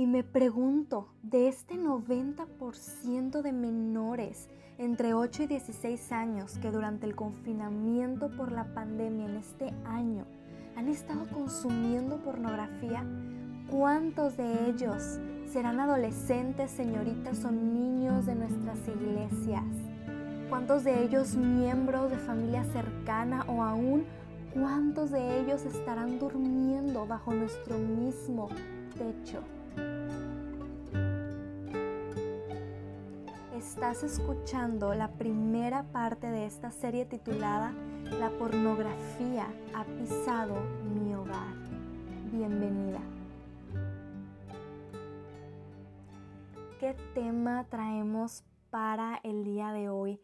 [0.00, 7.04] Y me pregunto, de este 90% de menores entre 8 y 16 años que durante
[7.04, 10.24] el confinamiento por la pandemia en este año
[10.74, 13.04] han estado consumiendo pornografía,
[13.70, 15.18] ¿cuántos de ellos
[15.52, 19.66] serán adolescentes, señoritas o niños de nuestras iglesias?
[20.48, 24.06] ¿Cuántos de ellos miembros de familia cercana o aún
[24.54, 28.48] cuántos de ellos estarán durmiendo bajo nuestro mismo
[28.96, 29.42] techo?
[33.60, 37.72] Estás escuchando la primera parte de esta serie titulada
[38.18, 40.60] La pornografía ha pisado
[40.94, 41.54] mi hogar.
[42.32, 43.00] Bienvenida.
[46.78, 50.20] ¿Qué tema traemos para el día de hoy?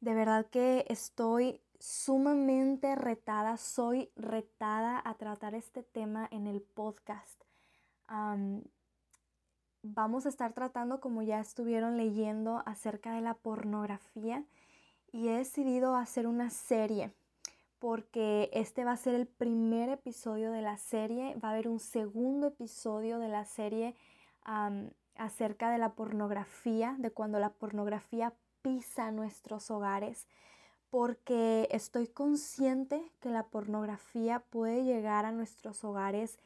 [0.00, 7.42] De verdad que estoy sumamente retada, soy retada a tratar este tema en el podcast
[9.82, 14.44] vamos a estar tratando, como ya estuvieron leyendo, acerca de la pornografía
[15.12, 17.12] y he decidido hacer una serie
[17.80, 21.80] porque este va a ser el primer episodio de la serie, va a haber un
[21.80, 23.96] segundo episodio de la serie
[25.16, 30.28] acerca de la pornografía, de cuando la pornografía pisa nuestros hogares,
[30.90, 36.38] porque estoy consciente que la pornografía puede llegar a nuestros hogares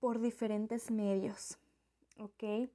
[0.00, 1.58] por diferentes medios.
[2.18, 2.68] ¿Ok?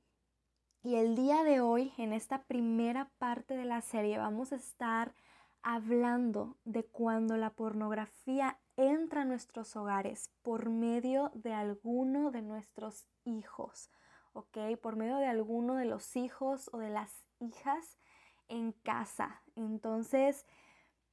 [0.84, 5.14] Y el día de hoy, en esta primera parte de la serie, vamos a estar
[5.62, 13.08] hablando de cuando la pornografía entra a nuestros hogares por medio de alguno de nuestros
[13.26, 13.92] hijos,
[14.34, 14.58] ¿ok?
[14.82, 18.00] Por medio de alguno de los hijos o de las hijas
[18.48, 19.44] en casa.
[19.56, 20.48] Entonces,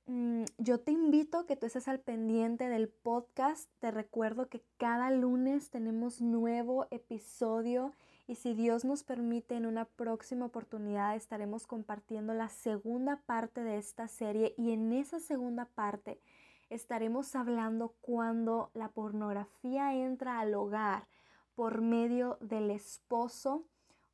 [0.07, 3.71] mm, yo te invito a que tú estés al pendiente del podcast.
[3.81, 7.95] Te recuerdo que cada lunes tenemos nuevo episodio
[8.29, 13.79] y si Dios nos permite en una próxima oportunidad estaremos compartiendo la segunda parte de
[13.79, 16.21] esta serie y en esa segunda parte
[16.69, 21.09] estaremos hablando cuando la pornografía entra al hogar
[21.55, 23.65] por medio del esposo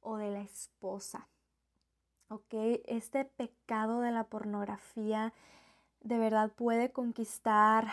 [0.00, 1.28] o de la esposa.
[2.28, 2.54] ¿Ok?
[2.86, 5.34] Este pecado de la pornografía
[6.00, 7.88] de verdad puede conquistar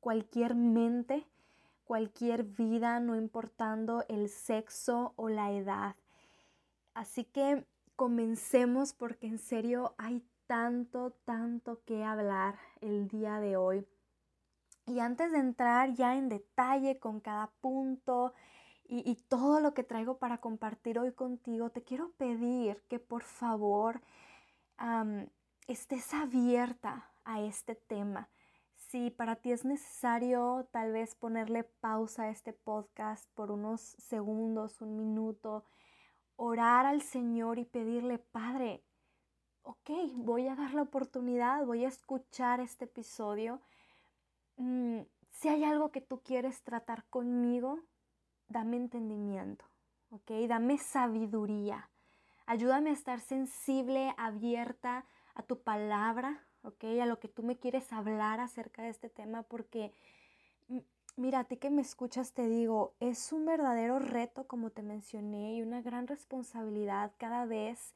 [0.00, 1.26] cualquier mente
[1.84, 5.96] cualquier vida, no importando el sexo o la edad.
[6.94, 7.64] Así que
[7.96, 13.86] comencemos porque en serio hay tanto, tanto que hablar el día de hoy.
[14.86, 18.34] Y antes de entrar ya en detalle con cada punto
[18.86, 24.02] y, todo lo que traigo para compartir hoy contigo, te quiero pedir que por favor
[25.66, 28.28] estés abierta a este tema
[28.94, 34.80] si para ti es necesario tal vez ponerle pausa a este podcast por unos segundos,
[34.80, 35.64] un minuto,
[36.36, 38.84] orar al Señor y pedirle, Padre,
[39.64, 43.60] ok, voy a dar la oportunidad, voy a escuchar este episodio.
[44.58, 45.00] Mm,
[45.32, 47.80] si hay algo que tú quieres tratar conmigo,
[48.46, 49.64] dame entendimiento,
[50.10, 51.90] ok, dame sabiduría.
[52.46, 56.84] Ayúdame a estar sensible, abierta a tu palabra, ¿ok?
[57.00, 59.92] A lo que tú me quieres hablar acerca de este tema, porque
[61.16, 65.54] mira, a ti que me escuchas te digo, es un verdadero reto, como te mencioné,
[65.54, 67.94] y una gran responsabilidad cada vez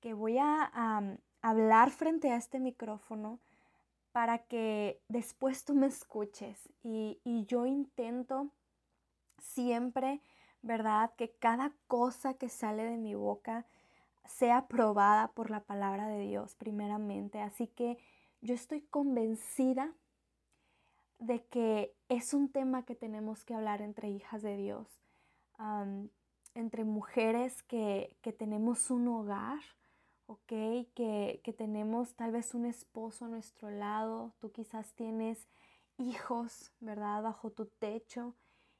[0.00, 3.40] que voy a hablar frente a este micrófono
[4.12, 6.68] para que después tú me escuches.
[6.82, 8.50] Y, y yo intento
[9.38, 10.22] siempre,
[10.62, 11.12] ¿verdad?
[11.16, 13.66] Que cada cosa que sale de mi boca,
[14.28, 17.40] sea probada por la palabra de Dios primeramente.
[17.40, 17.98] Así que
[18.40, 19.94] yo estoy convencida
[21.18, 25.00] de que es un tema que tenemos que hablar entre hijas de Dios,
[26.54, 29.60] entre mujeres que, tenemos un hogar,
[30.26, 30.46] ¿ok?
[30.94, 35.48] Que, que tenemos tal vez un esposo a nuestro lado, tú quizás tienes
[35.98, 37.22] hijos, ¿verdad?
[37.22, 38.34] Bajo tu techo.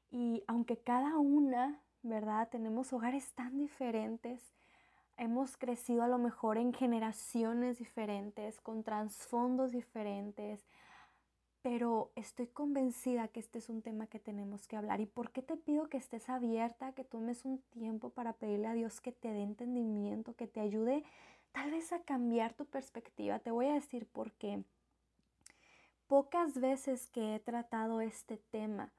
[0.09, 2.49] Y aunque cada una, ¿verdad?
[2.49, 4.53] Tenemos hogares tan diferentes,
[5.17, 10.65] hemos crecido a lo mejor en generaciones diferentes, con trasfondos diferentes,
[11.61, 15.01] pero estoy convencida que este es un tema que tenemos que hablar.
[15.01, 18.73] ¿Y por qué te pido que estés abierta, que tomes un tiempo para pedirle a
[18.73, 21.03] Dios que te dé entendimiento, que te ayude
[21.51, 23.39] tal vez a cambiar tu perspectiva?
[23.39, 24.63] Te voy a decir por qué.
[26.07, 28.93] Pocas veces que he tratado este tema,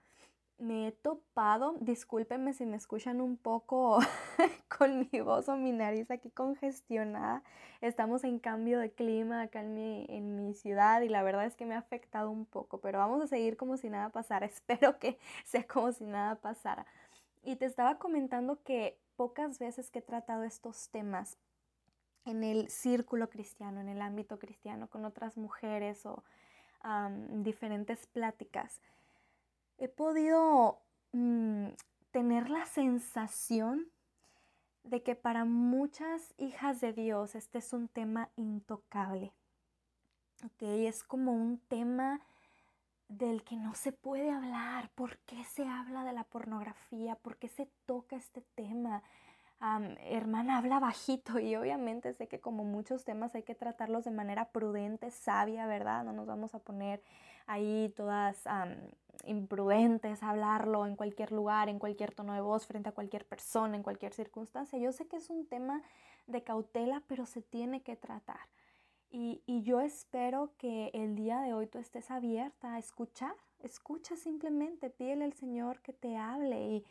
[0.58, 3.98] me he topado, discúlpenme si me escuchan un poco
[4.78, 7.42] con mi voz o mi nariz aquí congestionada.
[7.80, 11.54] Estamos en cambio de clima acá en mi, en mi ciudad y la verdad es
[11.54, 14.46] que me ha afectado un poco, pero vamos a seguir como si nada pasara.
[14.46, 16.86] Espero que sea como si nada pasara.
[17.44, 21.38] Y te estaba comentando que pocas veces que he tratado estos temas
[22.24, 26.22] en el círculo cristiano, en el ámbito cristiano, con otras mujeres o
[27.42, 28.80] diferentes pláticas,
[29.78, 30.80] he podido
[31.12, 31.68] mm,
[32.10, 33.86] tener la sensación
[34.84, 39.32] de que para muchas hijas de Dios este es un tema intocable.
[40.44, 42.20] Okay, es como un tema
[43.08, 44.90] del que no se puede hablar.
[44.90, 47.16] ¿Por qué se habla de la pornografía?
[47.16, 49.02] ¿Por qué se toca este tema?
[49.60, 54.50] hermana, habla bajito y obviamente sé que como muchos temas hay que tratarlos de manera
[54.52, 56.04] prudente, sabia, ¿verdad?
[56.04, 57.02] No nos vamos a poner
[57.46, 58.46] ahí todas
[59.24, 63.76] imprudentes a hablarlo en cualquier lugar, en cualquier tono de voz, frente a cualquier persona,
[63.76, 64.78] en cualquier circunstancia.
[64.78, 65.82] Yo sé que es un tema
[66.26, 68.48] de cautela, pero se tiene que tratar.
[69.10, 74.16] Y, y yo espero que el día de hoy tú estés abierta a escuchar, escucha
[74.16, 76.84] simplemente, pídele al Señor que te hable y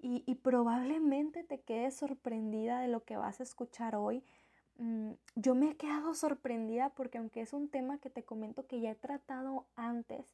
[0.00, 4.22] y, probablemente te quedes sorprendida de lo que vas a escuchar hoy.
[4.76, 8.80] Mm, yo me he quedado sorprendida porque aunque es un tema que te comento que
[8.80, 10.32] ya he tratado antes,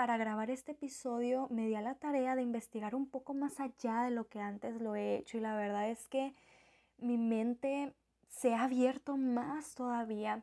[0.00, 4.04] para grabar este episodio me di a la tarea de investigar un poco más allá
[4.04, 6.34] de lo que antes lo he hecho y la verdad es que
[6.96, 7.94] mi mente
[8.30, 10.42] se ha abierto más todavía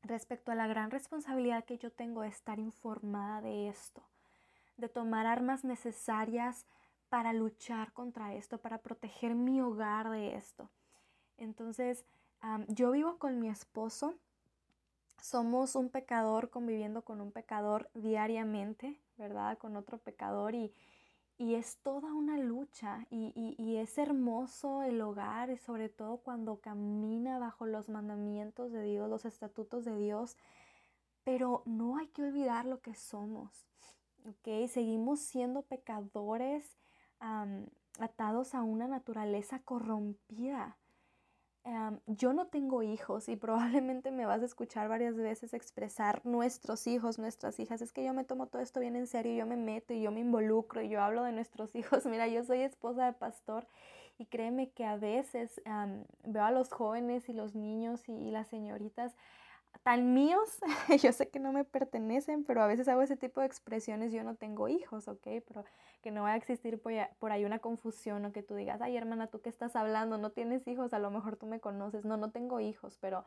[0.00, 4.02] respecto a la gran responsabilidad que yo tengo de estar informada de esto,
[4.78, 6.64] de tomar armas necesarias
[7.10, 10.70] para luchar contra esto, para proteger mi hogar de esto.
[11.36, 12.06] Entonces,
[12.68, 14.14] yo vivo con mi esposo,
[15.22, 19.58] somos un pecador conviviendo con un pecador diariamente, ¿verdad?
[19.58, 20.72] Con otro pecador y,
[21.38, 27.38] es toda una lucha y, y, es hermoso el hogar y sobre todo cuando camina
[27.38, 30.36] bajo los mandamientos de Dios, los estatutos de Dios,
[31.24, 33.66] pero no hay que olvidar lo que somos,
[34.26, 34.68] ¿ok?
[34.68, 36.76] Seguimos siendo pecadores
[37.98, 40.76] atados a una naturaleza corrompida.
[42.06, 47.18] Yo no tengo hijos y probablemente me vas a escuchar varias veces expresar nuestros hijos,
[47.18, 47.82] nuestras hijas.
[47.82, 50.10] Es que yo me tomo todo esto bien en serio, yo me meto y yo
[50.10, 52.06] me involucro y yo hablo de nuestros hijos.
[52.06, 53.66] Mira, yo soy esposa de pastor
[54.18, 55.60] y créeme que a veces
[56.24, 59.14] veo a los jóvenes y los niños y las señoritas
[59.82, 60.58] tan míos,
[61.02, 64.22] yo sé que no me pertenecen, pero a veces hago ese tipo de expresiones, yo
[64.24, 65.26] no tengo hijos, ¿ok?
[65.46, 65.64] Pero
[66.00, 69.26] que no vaya a existir por ahí una confusión o que tú digas, ay hermana,
[69.26, 70.18] ¿tú qué estás hablando?
[70.18, 73.24] No tienes hijos, a lo mejor tú me conoces, no, no tengo hijos, pero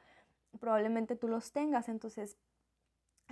[0.59, 2.37] probablemente tú los tengas, entonces,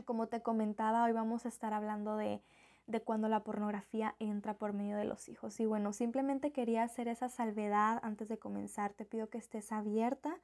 [0.05, 2.41] como te comentaba, hoy vamos a estar hablando de,
[2.87, 5.59] de cuando la pornografía entra por medio de los hijos.
[5.59, 10.37] Y bueno, simplemente quería hacer esa salvedad antes de comenzar, te pido que estés abierta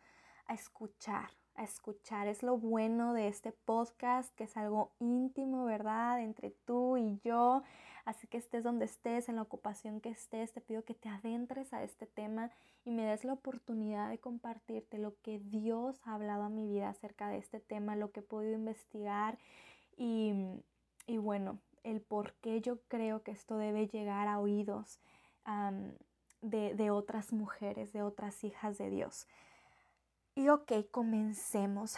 [0.47, 2.27] a escuchar, a escuchar.
[2.27, 6.21] Es lo bueno de este podcast, que es algo íntimo, ¿verdad?
[6.21, 7.63] Entre tú y yo.
[8.07, 11.73] Así que estés donde estés, en la ocupación que estés, te pido que te adentres
[11.73, 12.51] a este tema
[12.85, 16.87] y me des la oportunidad de compartirte lo que Dios ha hablado a mi vida
[16.87, 19.37] acerca de este tema, lo que he podido investigar
[19.97, 20.31] y,
[21.05, 25.01] y bueno, el por qué yo creo que esto debe llegar a oídos
[26.41, 29.27] de, de otras mujeres, de otras hijas de Dios.
[30.33, 31.97] Y ok, comencemos.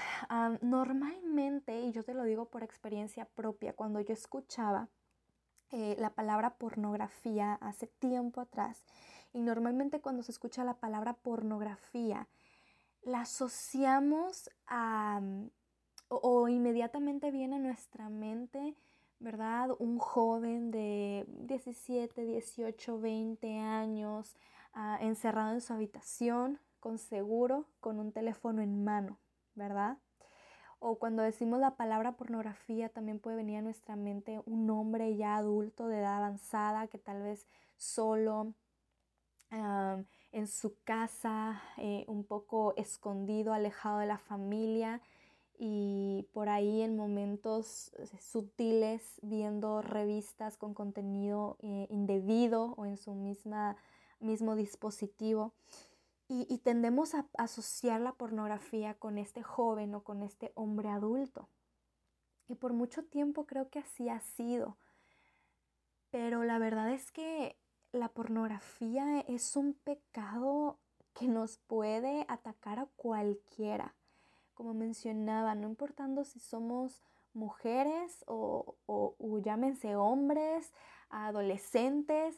[0.62, 4.90] normalmente, y yo te lo digo por experiencia propia, cuando yo escuchaba
[5.72, 8.84] eh, la palabra pornografía hace tiempo atrás,
[9.34, 12.28] y normalmente cuando se escucha la palabra pornografía,
[13.04, 15.22] la asociamos a,
[16.08, 18.76] o, inmediatamente viene a nuestra mente,
[19.20, 19.70] ¿verdad?
[19.80, 24.36] Un joven de 17, 18, 20 años
[24.74, 29.20] ah, encerrado en su habitación, con seguro, con un teléfono en mano,
[29.54, 29.98] ¿verdad?
[30.80, 35.36] O cuando decimos la palabra pornografía, también puede venir a nuestra mente un hombre ya
[35.36, 37.46] adulto de edad avanzada que tal vez
[37.78, 38.54] solo
[40.32, 45.02] en su casa, eh, un poco escondido, alejado de la familia
[45.58, 52.98] y por ahí en momentos eh, sutiles viendo revistas con contenido eh, indebido o en
[52.98, 53.76] su misma,
[54.20, 55.52] mismo dispositivo.
[56.32, 61.50] Y, tendemos a asociar la pornografía con este joven o con este hombre adulto.
[62.48, 64.78] Y por mucho tiempo creo que así ha sido.
[66.12, 67.58] Pero la verdad es que
[67.92, 70.78] la pornografía es un pecado
[71.16, 73.96] que nos puede atacar a cualquiera.
[74.54, 77.02] Como mencionaba, no importando si somos
[77.34, 80.74] mujeres o, o llámense hombres,
[81.10, 82.38] adolescentes,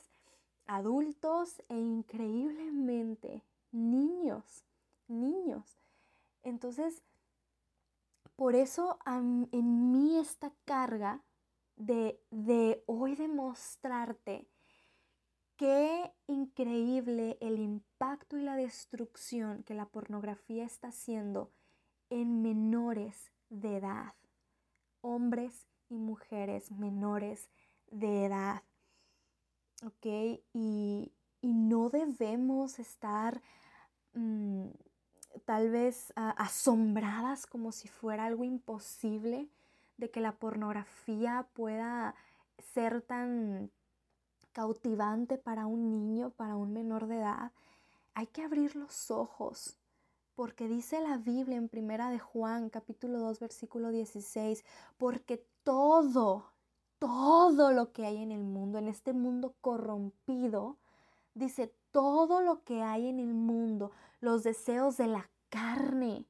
[0.65, 4.65] adultos e increíblemente niños,
[5.07, 5.79] niños.
[6.43, 7.03] Entonces,
[8.35, 11.23] por eso en mí esta carga
[11.75, 14.47] de, de hoy demostrarte
[15.57, 21.51] qué increíble el impacto y la destrucción que la pornografía está haciendo
[22.09, 24.13] en menores de edad,
[25.01, 27.49] hombres y mujeres menores
[27.91, 28.63] de edad.
[29.85, 30.41] ¿Ok?
[30.53, 33.41] Y, no debemos estar
[34.13, 34.67] mm,
[35.45, 39.47] tal vez asombradas como si fuera algo imposible
[39.97, 42.15] de que la pornografía pueda
[42.73, 43.71] ser tan
[44.51, 47.51] cautivante para un niño, para un menor de edad,
[48.13, 49.77] hay que abrir los ojos,
[50.35, 54.65] porque dice la Biblia en Primera de Juan, capítulo 2, versículo 16,
[54.97, 56.45] porque todo,
[56.99, 60.77] todo lo que hay en el mundo, en este mundo corrompido,
[61.33, 66.25] dice todo lo que hay en el mundo, los deseos de la carne,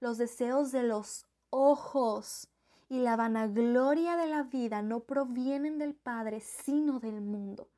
[0.00, 2.48] los deseos de los ojos,
[2.90, 7.68] y la vanagloria de la vida no provienen del Padre, sino del mundo.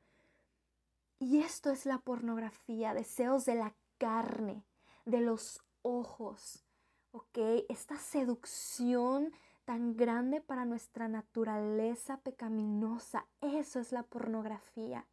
[1.19, 4.64] Y esto es la pornografía, deseos de la carne,
[5.05, 6.64] de los ojos,
[7.12, 7.38] ¿ok?
[7.69, 9.33] Esta seducción
[9.67, 15.07] tan grande para nuestra naturaleza pecaminosa, eso es la pornografía.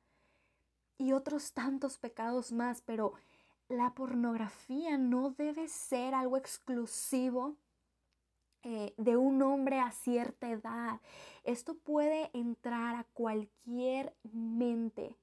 [1.00, 3.14] Y otros tantos pecados más, pero
[3.70, 7.56] la pornografía no debe ser algo exclusivo
[8.64, 11.00] eh, de un hombre a cierta edad.
[11.46, 15.16] Esto puede entrar a cualquier mente,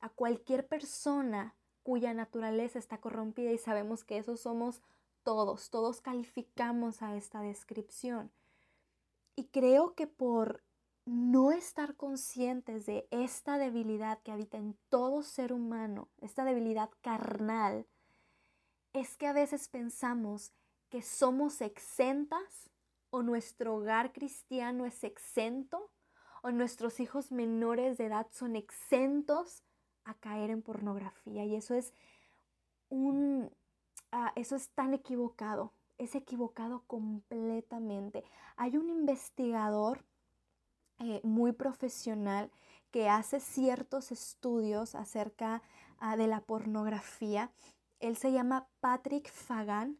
[0.00, 4.82] a cualquier persona cuya naturaleza está corrompida y sabemos que eso somos
[5.22, 8.30] todos, todos calificamos a esta descripción.
[9.36, 10.62] Y creo que por
[11.04, 17.86] no estar conscientes de esta debilidad que habita en todo ser humano, esta debilidad carnal,
[18.92, 20.52] es que a veces pensamos
[20.88, 22.70] que somos exentas
[23.10, 25.90] o nuestro hogar cristiano es exento
[26.42, 29.62] o nuestros hijos menores de edad son exentos
[30.04, 31.44] a caer en pornografía.
[31.44, 31.92] Y eso es
[32.88, 33.50] un
[34.10, 38.24] ah, eso es tan equivocado es equivocado completamente.
[38.56, 40.02] Hay un investigador
[41.00, 42.50] eh, muy profesional
[42.92, 45.62] que hace ciertos estudios acerca
[45.98, 47.50] ah, de la pornografía
[48.00, 49.98] él se llama Patrick Fagan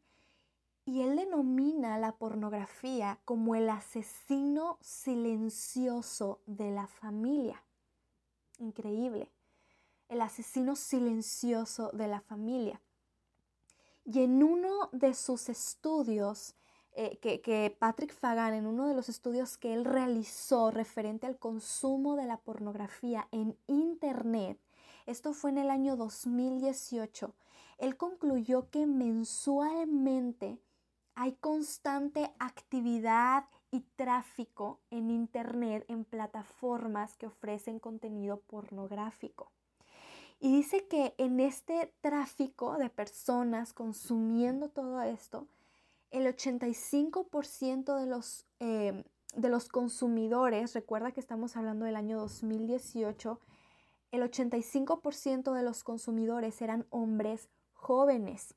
[0.87, 7.63] y él denomina la pornografía como el asesino silencioso de la familia.
[8.59, 9.31] Increíble.
[10.09, 12.81] El asesino silencioso de la familia.
[14.05, 16.55] Y en uno de sus estudios,
[16.93, 21.39] eh, que, que, Patrick Fagan, en uno de los estudios que él realizó referente al
[21.39, 24.59] consumo de la pornografía en Internet,
[25.07, 27.35] esto fue en el año 2018,
[27.79, 30.59] él concluyó que mensualmente
[31.15, 39.51] hay constante actividad y tráfico en Internet en plataformas que ofrecen contenido pornográfico.
[40.41, 45.47] Y dice que en este tráfico de personas consumiendo todo esto,
[46.11, 53.41] el 85% de los, eh, de los consumidores, recuerda que estamos hablando del año 2018,
[54.13, 58.55] el 85% de los consumidores eran hombres jóvenes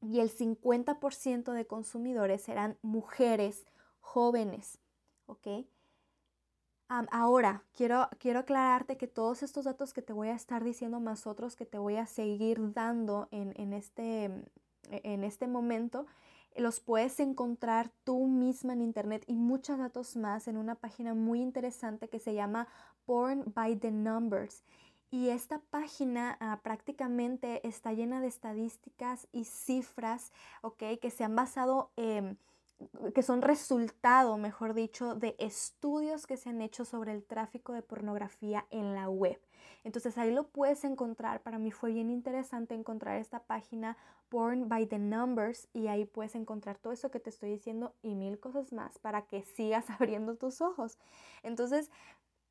[0.00, 3.66] y el 50% de consumidores eran mujeres
[4.00, 4.78] jóvenes.
[6.88, 11.26] Ahora, quiero, quiero aclararte que todos estos datos que te voy a estar diciendo más
[11.26, 14.30] otros que te voy a seguir dando en, este,
[14.90, 16.06] en este momento,
[16.58, 21.40] los puedes encontrar tú misma en internet y muchos datos más en una página muy
[21.40, 22.68] interesante que se llama
[23.06, 24.64] Porn by the Numbers.
[25.10, 30.32] Y esta página ah, prácticamente está llena de estadísticas y cifras.
[30.76, 36.84] Que se han basado, que son resultado, mejor dicho, de estudios que se han hecho
[36.84, 39.40] sobre el tráfico de pornografía en la web.
[39.84, 41.42] Entonces ahí lo puedes encontrar.
[41.42, 43.96] Para mí fue bien interesante encontrar esta página
[44.28, 48.14] Porn by the Numbers y ahí puedes encontrar todo eso que te estoy diciendo y
[48.14, 50.98] mil cosas más para que sigas abriendo tus ojos.
[51.42, 51.90] Entonces,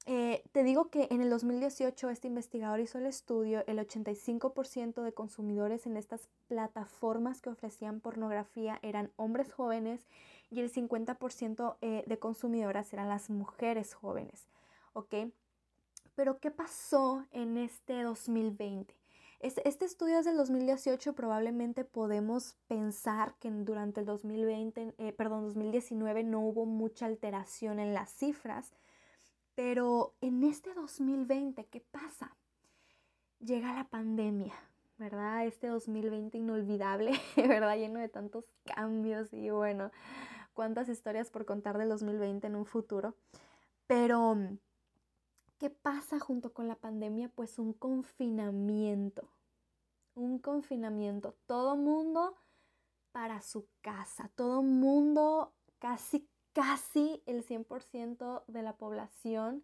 [0.09, 5.13] eh, te digo que en el 2018 este investigador hizo el estudio, el 85% de
[5.13, 10.07] consumidores en estas plataformas que ofrecían pornografía eran hombres jóvenes
[10.49, 14.47] y el 50% eh, de consumidoras eran las mujeres jóvenes.
[14.93, 15.13] ¿Ok?
[16.17, 18.91] Pero ¿qué pasó en este 2020?
[19.39, 26.23] Este, estudio es del 2018, probablemente podemos pensar que durante el 2020, eh, perdón, 2019
[26.23, 28.73] no hubo mucha alteración en las cifras,
[29.53, 32.35] pero en este 2020, ¿qué pasa?
[33.39, 34.55] Llega la pandemia,
[34.97, 35.45] ¿verdad?
[35.45, 37.77] Este 2020 inolvidable, ¿verdad?
[37.77, 39.91] Lleno de tantos cambios y bueno,
[40.55, 43.13] cuántas historias por contar del 2020 en un futuro.
[43.85, 44.35] Pero
[45.57, 47.29] ¿Qué pasa junto con la pandemia?
[47.29, 49.29] Pues un confinamiento.
[50.13, 51.35] Un confinamiento.
[51.47, 52.35] Todo mundo
[53.11, 54.29] para su casa.
[54.35, 59.63] Todo mundo, casi, casi el 100% de la población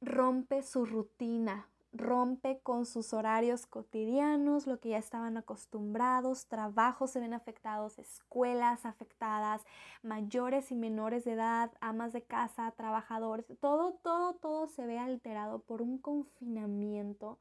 [0.00, 7.20] rompe su rutina, rompe con sus horarios cotidianos, lo que ya estaban acostumbrados, trabajos se
[7.20, 9.62] ven afectados, escuelas afectadas,
[10.02, 15.58] mayores y menores de edad, amas de casa, trabajadores, todo, todo, todo se ve alterado
[15.60, 17.38] por un confinamiento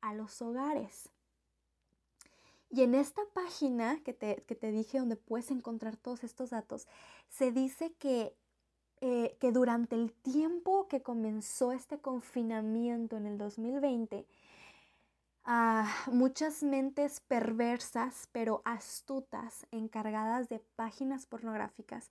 [0.00, 1.10] a los hogares.
[2.70, 6.86] Y en esta página que te, que te dije donde puedes encontrar todos estos datos,
[7.30, 8.36] se dice que
[9.00, 14.26] eh, que durante el tiempo que comenzó este confinamiento en el 2020,
[15.44, 22.10] ah, muchas mentes perversas pero astutas encargadas de páginas pornográficas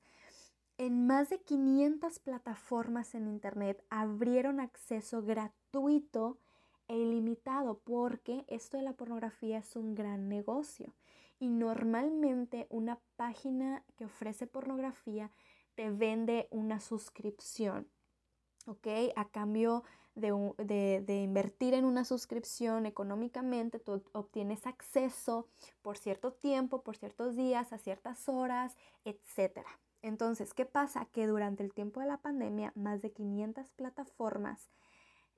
[0.80, 6.38] en más de 500 plataformas en Internet abrieron acceso gratuito
[6.88, 10.94] e ilimitado porque esto de la pornografía es un gran negocio.
[11.40, 15.32] Y normalmente una página que ofrece pornografía
[15.78, 17.88] te vende una suscripción,
[18.66, 18.88] ¿ok?
[19.16, 19.84] A cambio
[20.16, 25.48] de, de, invertir en una suscripción económicamente, tú obtienes acceso
[25.84, 29.60] por cierto tiempo, por ciertos días, a ciertas horas, etc.
[30.02, 31.06] Entonces, ¿qué pasa?
[31.06, 34.72] Que durante el tiempo de la pandemia, más de 500 plataformas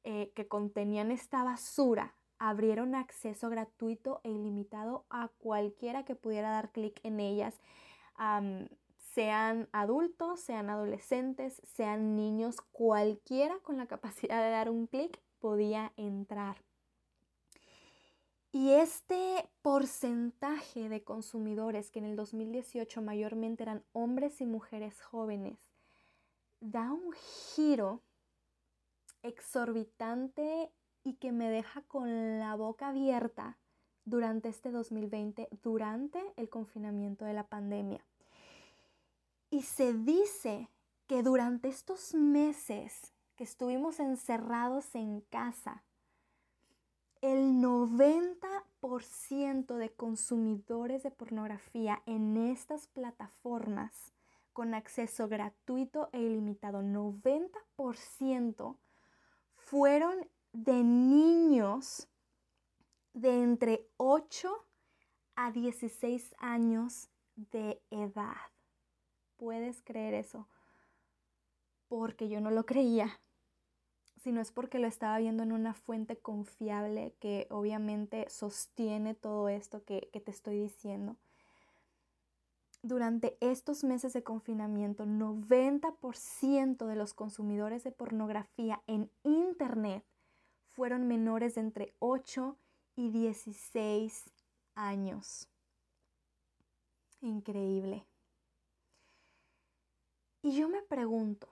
[0.05, 6.72] eh, que contenían esta basura abrieron acceso gratuito e ilimitado a cualquiera que pudiera dar
[6.72, 7.60] clic en ellas
[9.13, 15.94] sean adultos, sean adolescentes, sean niños, cualquiera con la capacidad de dar un clic podía
[15.98, 16.58] entrar.
[18.51, 25.60] Y este porcentaje de consumidores, que en el 2018 mayormente eran hombres y mujeres jóvenes,
[26.60, 27.13] da un
[27.56, 28.01] giro
[29.22, 30.72] exorbitante
[31.04, 33.60] y que me deja con la boca abierta
[34.04, 38.04] durante este 2020, durante el confinamiento de la pandemia.
[39.52, 40.70] Y se dice
[41.08, 45.84] que durante estos meses que estuvimos encerrados en casa,
[47.22, 54.14] el 90% de consumidores de pornografía en estas plataformas
[54.54, 58.78] con acceso gratuito e ilimitado, 90%
[59.56, 62.08] fueron de niños
[63.14, 64.68] de entre 8
[65.36, 68.38] a 16 años de edad
[69.39, 70.47] puedes creer eso?
[71.88, 73.19] Porque yo no lo creía,
[74.21, 79.84] sino es porque lo estaba viendo en una fuente confiable que obviamente sostiene todo esto
[79.86, 81.15] que, te estoy diciendo.
[82.82, 90.06] Durante estos meses de confinamiento, 90% de los consumidores de pornografía en Internet
[90.69, 92.58] fueron menores de entre 8
[92.95, 94.25] y 16
[94.75, 95.49] años.
[97.21, 98.06] Increíble.
[100.41, 101.49] Y yo me pregunto,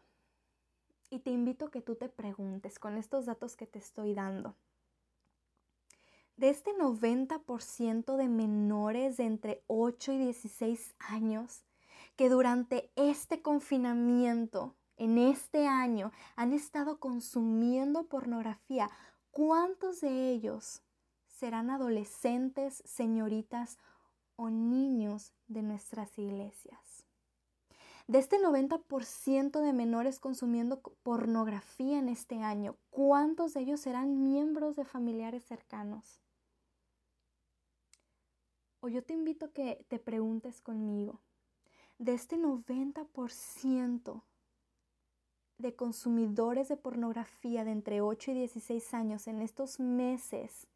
[1.10, 4.56] y te invito a que tú te preguntes con estos datos que te estoy dando.
[6.38, 11.63] De este 90% de menores de entre 8 y 16 años
[12.15, 18.89] que durante este confinamiento, en este año, han estado consumiendo pornografía,
[19.32, 20.82] ¿cuántos de ellos
[21.28, 23.78] serán adolescentes, señoritas
[24.36, 26.97] o niños de nuestras iglesias?
[28.08, 34.78] De este 90% de menores consumiendo pornografía en este año, ¿cuántos de ellos serán miembros
[34.78, 36.22] de familiares cercanos?
[38.80, 41.20] O yo te invito a que te preguntes conmigo,
[41.98, 44.24] de este 90%
[45.58, 50.67] de consumidores de pornografía de entre 8 y 16 años en estos meses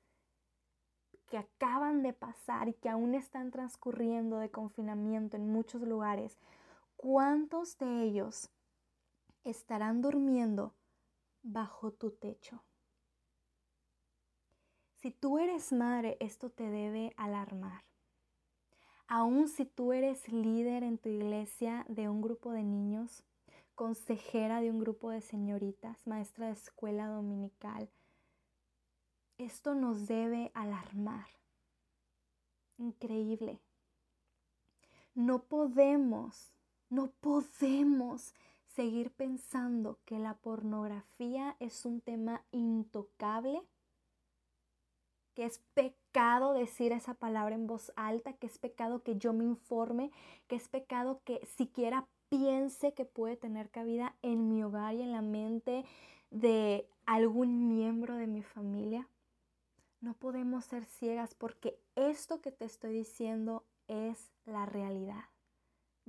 [1.28, 6.38] que acaban de pasar y que aún están transcurriendo de confinamiento en muchos lugares,
[7.02, 8.52] ¿Cuántos de ellos
[9.44, 10.76] estarán durmiendo
[11.42, 12.64] bajo tu techo?
[14.98, 17.84] Si tú eres madre, esto te debe alarmar.
[19.08, 23.24] Aún si tú eres líder en tu iglesia de un grupo de niños,
[23.74, 27.90] consejera de un grupo de señoritas, maestra de escuela dominical,
[29.40, 31.26] esto nos debe alarmar.
[32.78, 33.60] Increíble.
[35.16, 36.54] No podemos
[36.92, 38.36] no podemos
[38.76, 43.64] seguir pensando que la pornografía es un tema intocable,
[45.34, 49.46] que es pecado decir esa palabra en voz alta, que es pecado que yo me
[49.46, 50.12] informe,
[50.48, 55.14] que es pecado que siquiera piense que puede tener cabida en mi hogar y en
[55.14, 55.86] la mente
[56.30, 59.08] de algún miembro de mi familia.
[60.02, 65.31] No podemos ser ciegas porque esto que te estoy diciendo es la realidad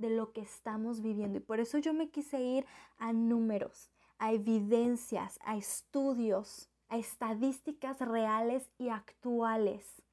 [0.03, 1.37] de lo que estamos viviendo.
[1.37, 2.65] Y por eso yo me quise ir
[2.97, 3.89] a números,
[4.19, 10.03] a evidencias, a estudios, a estadísticas reales y actuales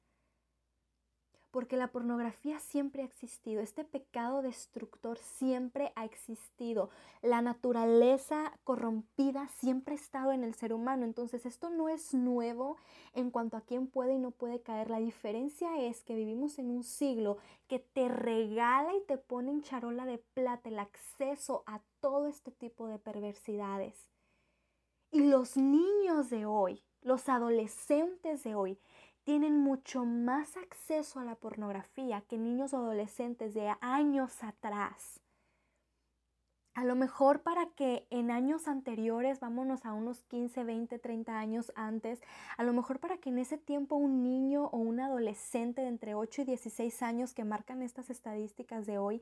[1.51, 6.89] porque la pornografía siempre ha existido, este pecado destructor siempre ha existido,
[7.21, 12.77] la naturaleza corrompida siempre ha estado en el ser humano, entonces esto no es nuevo
[13.13, 16.71] en cuanto a quién puede y no puede caer, la diferencia es que vivimos en
[16.71, 17.37] un siglo
[17.67, 22.51] que te regala y te pone en charola de plata el acceso a todo este
[22.51, 24.09] tipo de perversidades.
[25.11, 28.79] Y los niños de hoy, los adolescentes de hoy,
[29.23, 35.21] tienen mucho más acceso a la pornografía que niños o adolescentes de años atrás.
[36.73, 41.73] A lo mejor para que en años anteriores, vámonos a unos 15, 20, 30 años
[41.75, 42.21] antes,
[42.57, 46.15] a lo mejor para que en ese tiempo un niño o un adolescente de entre
[46.15, 49.21] 8 y 16 años que marcan estas estadísticas de hoy,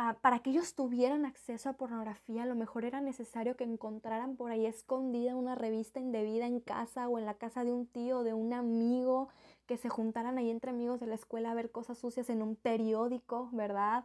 [0.00, 4.36] Ah, para que ellos tuvieran acceso a pornografía, a lo mejor era necesario que encontraran
[4.36, 8.22] por ahí escondida una revista indebida en casa o en la casa de un tío,
[8.22, 9.28] de un amigo,
[9.66, 12.54] que se juntaran ahí entre amigos de la escuela a ver cosas sucias en un
[12.54, 14.04] periódico, ¿verdad?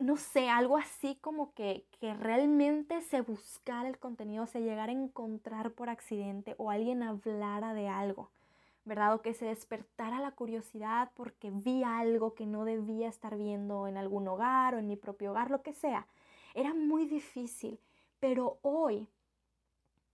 [0.00, 4.96] no sé, algo así como que, que realmente se buscara el contenido, se llegara a
[4.96, 8.32] encontrar por accidente o alguien hablara de algo.
[8.88, 9.14] ¿Verdad?
[9.14, 13.96] O que se despertara la curiosidad porque vi algo que no debía estar viendo en
[13.96, 16.06] algún hogar o en mi propio hogar, lo que sea.
[16.54, 17.78] Era muy difícil,
[18.18, 19.06] pero hoy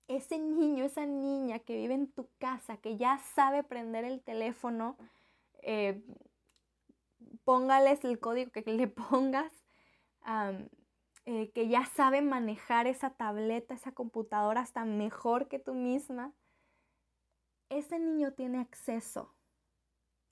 [0.08, 4.96] ese niño, esa niña que vive en tu casa, que ya sabe prender el teléfono,
[5.62, 6.02] eh,
[7.44, 9.52] póngales el código que le pongas,
[11.26, 16.34] eh, que ya sabe manejar esa tableta, esa computadora hasta mejor que tú misma,
[17.78, 19.34] ese niño tiene acceso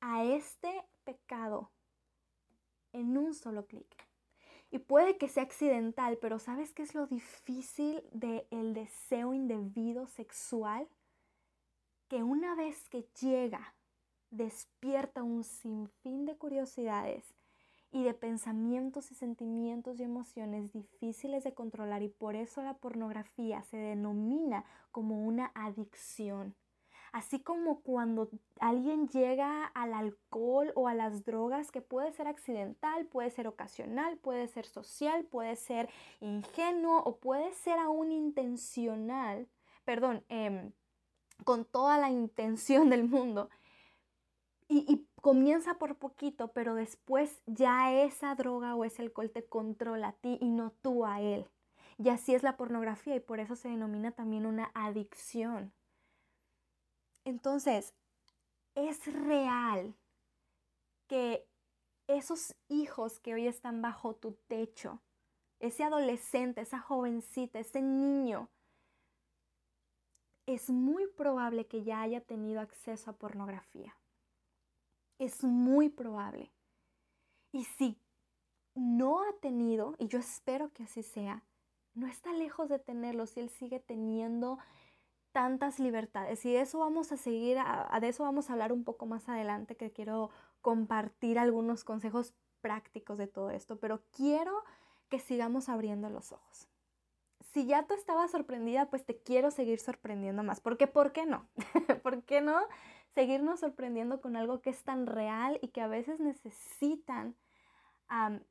[0.01, 1.73] a este pecado
[2.93, 4.09] en un solo clic.
[4.71, 10.07] Y puede que sea accidental, pero ¿sabes qué es lo difícil del el deseo indebido
[10.07, 10.89] sexual?
[12.09, 13.75] Que una vez que llega,
[14.31, 17.35] despierta un sinfín de curiosidades
[17.91, 23.63] y de pensamientos y sentimientos y emociones difíciles de controlar y por eso la pornografía
[23.65, 26.55] se denomina como una adicción.
[27.13, 33.05] Así como cuando alguien llega al alcohol o a las drogas, que puede ser accidental,
[33.05, 39.47] puede ser ocasional, puede ser social, puede ser ingenuo o puede ser aún intencional,
[39.85, 40.73] perdón, em,
[41.45, 43.51] con toda la intención del mundo.
[44.69, 50.09] Y, y, comienza por poquito, pero después ya esa droga o ese alcohol te controla
[50.09, 51.47] a ti y no tú a él.
[51.99, 55.73] Y así es la pornografía y por eso se denomina también una adicción.
[57.25, 57.95] Entonces,
[58.75, 59.95] es real
[61.07, 61.47] que
[62.07, 65.01] esos hijos que hoy están bajo tu techo,
[65.61, 68.49] ese adolescente, esa jovencita, ese niño,
[70.47, 73.97] es muy probable que ya haya tenido acceso a pornografía.
[75.19, 76.51] Es muy probable.
[77.53, 77.97] Y si
[78.75, 81.45] no ha tenido, y yo espero que así sea,
[81.95, 84.59] no está lejos de tenerlo si él sigue teniendo
[85.33, 86.45] tantas libertades.
[86.45, 89.29] Y de eso vamos a seguir, a, de eso vamos a hablar un poco más
[89.29, 94.63] adelante, que quiero compartir algunos consejos prácticos de todo esto, pero quiero
[95.09, 96.69] que sigamos abriendo los ojos.
[97.53, 100.61] Si ya tú estabas sorprendida, pues te quiero seguir sorprendiendo más.
[100.61, 101.49] Porque, ¿por qué no?
[102.03, 102.61] ¿Por qué no
[103.15, 107.37] seguirnos sorprendiendo con algo que es tan real y que a veces necesitan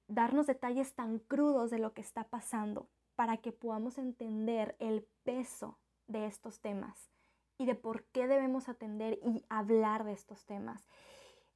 [0.08, 5.78] darnos detalles tan crudos de lo que está pasando para que podamos entender el peso
[6.12, 7.10] de estos temas
[7.58, 10.84] y de por qué debemos atender y hablar de estos temas.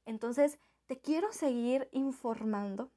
[0.04, 2.92] Entonces, te quiero seguir informando.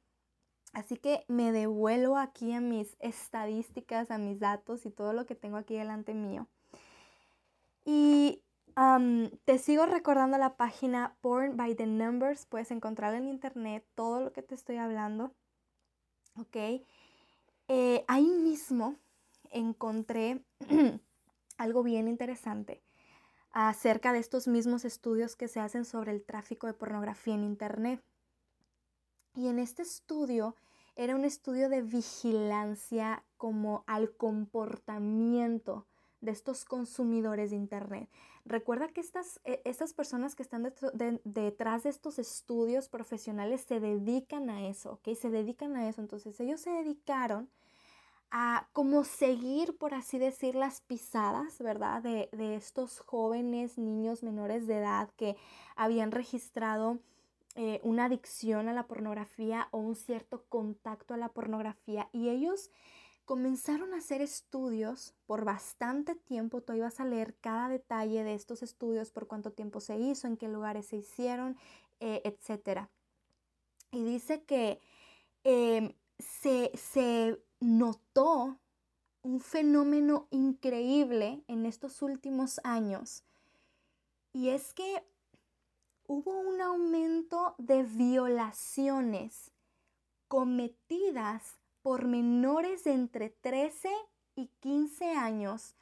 [0.74, 5.34] Así que me devuelvo aquí a mis estadísticas, a mis datos y todo lo que
[5.34, 6.48] tengo aquí delante mío.
[7.84, 8.44] Y
[9.46, 12.46] te sigo recordando la página Porn by the Numbers.
[12.46, 15.34] Puedes encontrar en internet todo lo que te estoy hablando.
[16.38, 16.56] Ok.
[17.68, 18.96] Eh, ahí mismo
[19.52, 20.46] encontré
[21.60, 22.82] algo bien interesante
[23.52, 28.02] acerca de estos mismos estudios que se hacen sobre el tráfico de pornografía en Internet.
[29.36, 30.56] Y en este estudio
[30.96, 35.86] era un estudio de vigilancia como al comportamiento
[36.22, 38.10] de estos consumidores de Internet.
[38.46, 40.74] Recuerda que estas, e, estas personas que están
[41.24, 45.16] detrás de estos estudios profesionales se dedican a eso, ¿ok?
[45.16, 46.02] Se dedican a eso.
[46.02, 47.50] Entonces ellos se dedicaron
[48.32, 52.02] a como seguir, por así decir, las pisadas, ¿verdad?
[52.02, 55.36] De, de, estos jóvenes, niños menores de edad que
[55.76, 57.00] habían registrado
[57.56, 62.08] eh, una adicción a la pornografía o un cierto contacto a la pornografía.
[62.14, 62.70] Y ellos
[63.26, 66.62] comenzaron a hacer estudios por bastante tiempo.
[66.62, 70.38] Tú ibas a leer cada detalle de estos estudios, por cuánto tiempo se hizo, en
[70.38, 71.58] qué lugares se hicieron,
[72.00, 72.88] eh, etc.
[73.92, 74.80] Y dice que
[75.44, 78.58] em, se, se notó
[79.22, 83.24] un fenómeno increíble en estos últimos años.
[84.32, 85.04] Y es que
[86.08, 89.52] hubo un aumento de violaciones
[90.28, 93.90] cometidas por menores de entre 13
[94.36, 95.76] y 15 años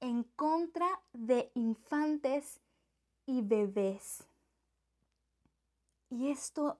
[0.00, 2.60] en contra de infantes
[3.26, 4.24] y bebés.
[6.08, 6.78] Y esto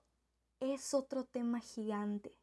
[0.59, 2.40] es otro tema gigante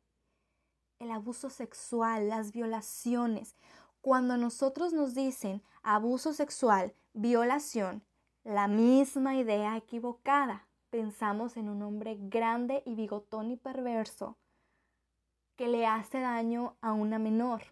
[1.00, 3.56] el abuso sexual, las violaciones.
[4.02, 8.04] Cuando nosotros nos dicen abuso sexual, violación,
[8.44, 10.66] la misma idea equivocada.
[10.90, 14.38] Pensamos en un hombre grande y bigotón y perverso
[15.58, 17.64] que le hace daño a una menor.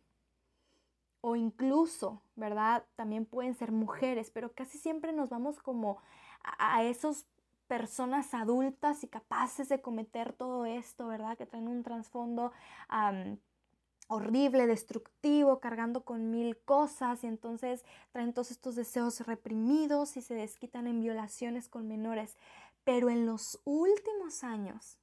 [1.21, 2.85] O incluso, ¿verdad?
[2.95, 5.99] También pueden ser mujeres, pero casi siempre nos vamos como
[6.43, 7.25] a, a esos
[7.67, 11.37] personas adultas y capaces de cometer todo esto, ¿verdad?
[11.37, 12.51] Que traen un trasfondo
[14.07, 20.35] horrible, destructivo, cargando con mil cosas y entonces traen todos estos deseos reprimidos y se
[20.35, 22.37] desquitan en violaciones con menores.
[22.83, 24.99] Pero en los últimos años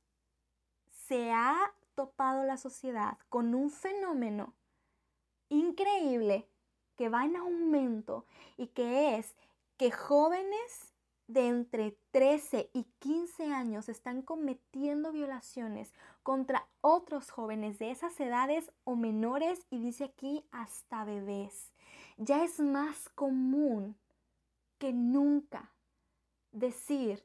[1.08, 4.54] se ha topado la sociedad con un fenómeno
[5.48, 6.48] increíble
[6.96, 8.24] que va en aumento
[8.56, 9.34] y que es
[9.76, 10.91] que jóvenes
[11.32, 15.92] de entre 13 y 15 años están cometiendo violaciones
[16.22, 21.72] contra otros jóvenes de esas edades o menores y dice aquí hasta bebés.
[22.18, 23.96] Ya es más común
[24.78, 25.72] que nunca
[26.52, 27.24] decir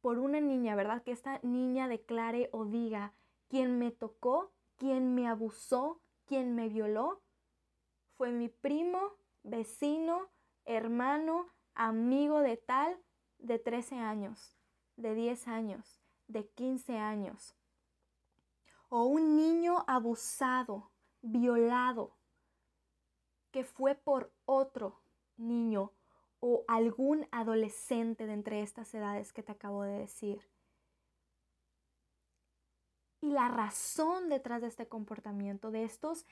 [0.00, 1.02] por una niña, ¿verdad?
[1.02, 3.12] Que esta niña declare o diga
[3.48, 7.20] quién me tocó, quién me abusó, quién me violó,
[8.16, 10.28] fue mi primo, vecino,
[10.64, 12.98] hermano, amigo de tal
[13.38, 14.56] de 13 años,
[14.96, 17.54] de 10 años, de 15 años.
[18.88, 22.16] O un niño abusado, violado,
[23.50, 25.00] que fue por otro
[25.36, 25.92] niño
[26.40, 30.42] o algún adolescente de entre estas edades que te acabo de decir.
[33.20, 36.26] Y la razón detrás de este comportamiento, de estos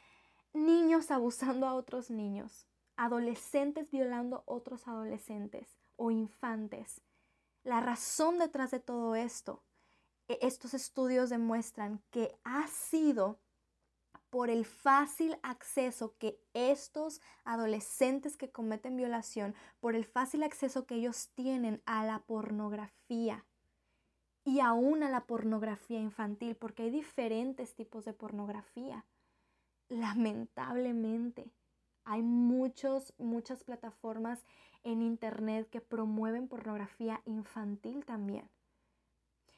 [0.52, 7.00] niños abusando a otros niños, adolescentes violando otros adolescentes o infantes.
[7.64, 9.62] La razón detrás de todo esto,
[10.28, 13.38] e, estos estudios demuestran que ha sido
[14.30, 20.94] por el fácil acceso que estos adolescentes que cometen violación, por el fácil acceso que
[20.94, 23.44] ellos tienen a la pornografía
[24.44, 29.04] y aún a la pornografía infantil, porque hay diferentes tipos de pornografía.
[29.88, 31.52] Lamentablemente,
[32.04, 34.44] hay muchos, muchas plataformas
[34.82, 38.48] en Internet que promueven pornografía infantil también.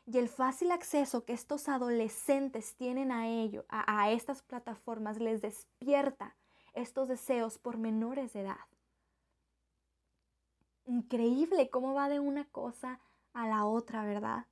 [0.06, 5.40] Y el fácil acceso que estos adolescentes tienen a ello, a, a estas plataformas, les
[5.40, 6.36] despierta
[6.74, 8.66] estos deseos por menores de edad.
[10.84, 13.00] Increíble cómo va de una cosa
[13.32, 14.46] a la otra, ¿verdad?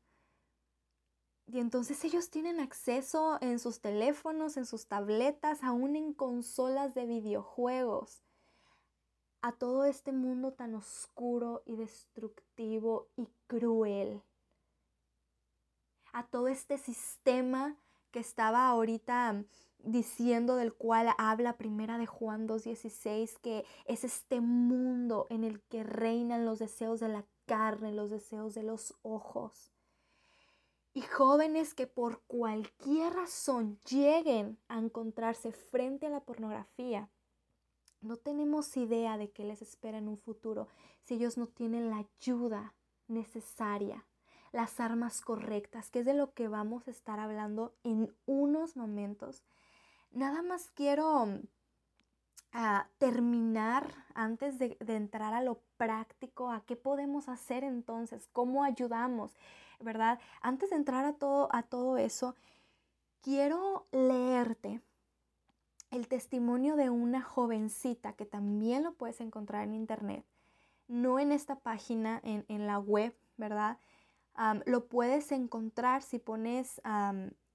[1.47, 7.07] Y entonces ellos tienen acceso en sus teléfonos, en sus tabletas, aún en consolas de
[7.07, 8.23] videojuegos,
[9.43, 14.23] a todo este mundo tan oscuro y destructivo y cruel.
[16.13, 17.77] A todo este sistema
[18.13, 19.45] que estaba ahorita
[19.79, 25.83] diciendo del cual habla primera de Juan 2.16, que es este mundo en el que
[25.83, 29.73] reinan los deseos de la carne, los deseos de los ojos
[30.95, 37.09] y jóvenes que por cualquier razón lleguen a encontrarse frente a la pornografía,
[38.03, 40.69] no tenemos idea de qué les espera en un futuro
[41.05, 42.75] si ellos no tienen la ayuda
[43.09, 44.05] necesaria,
[44.51, 49.43] las armas correctas, que es de lo que vamos a estar hablando en unos momentos.
[50.11, 51.41] Nada más quiero
[52.53, 59.33] ah, terminar antes de entrar a lo práctico, a qué podemos hacer entonces, cómo ayudamos.
[59.83, 60.19] ¿Verdad?
[60.41, 62.35] Antes de entrar a todo, a todo eso,
[63.21, 64.81] quiero leerte
[65.91, 70.25] el testimonio de una jovencita que también lo puedes encontrar en internet,
[70.89, 73.79] no en esta página, en, la web, ¿verdad?
[74.65, 76.81] lo puedes encontrar si pones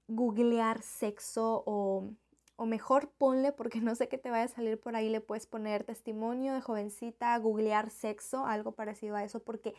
[0.06, 2.10] googlear sexo o,
[2.56, 5.46] o mejor ponle, porque no sé qué te vaya a salir por ahí, le puedes
[5.46, 9.74] poner testimonio de jovencita, googlear sexo, algo parecido a eso, porque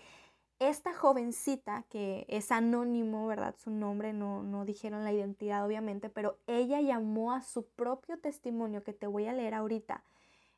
[0.60, 3.56] esta jovencita, que es anónimo, ¿verdad?
[3.58, 8.84] Su nombre, no, no dijeron la identidad obviamente, pero ella llamó a su propio testimonio,
[8.84, 10.04] que te voy a leer ahorita,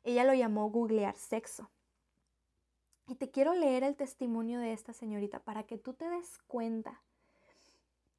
[0.02, 1.70] ella lo llamó googlear sexo.
[3.06, 7.02] Y te quiero leer el testimonio de esta señorita para que tú te des cuenta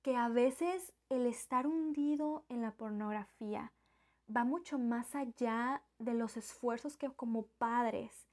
[0.02, 3.72] que a veces el estar hundido en la pornografía
[4.36, 8.28] va mucho más allá de los esfuerzos que como padres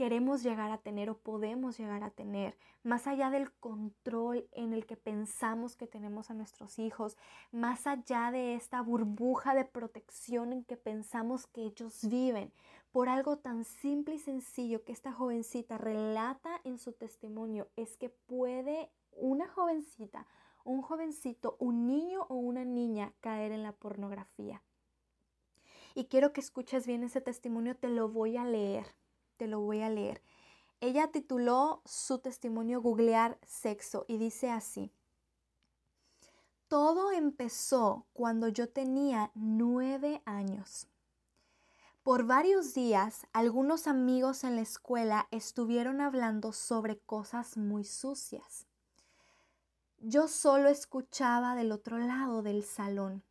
[0.00, 4.86] queremos llegar a tener o podemos llegar a tener, más allá del control en el
[4.86, 7.18] que pensamos que tenemos a nuestros hijos,
[7.52, 12.50] más allá de esta burbuja de protección en que pensamos que ellos viven,
[12.92, 18.08] por algo tan simple y sencillo que esta jovencita relata en su testimonio, es que
[18.08, 20.26] puede una jovencita,
[20.64, 24.62] un jovencito, un niño o una niña caer en la pornografía.
[25.94, 28.86] Y quiero que escuches bien ese testimonio, te lo voy a leer
[29.40, 30.20] te lo voy a leer.
[30.82, 34.92] Ella tituló su testimonio Googlear Sexo y dice así.
[36.68, 40.88] Todo empezó cuando yo tenía nueve años.
[42.02, 48.66] Por varios días, algunos amigos en la escuela estuvieron hablando sobre cosas muy sucias.
[50.00, 53.22] Yo solo escuchaba del otro lado del salón.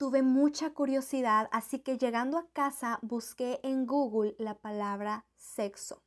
[0.00, 6.02] Tuve mucha curiosidad, así que llegando a casa busqué en Google la palabra sexo.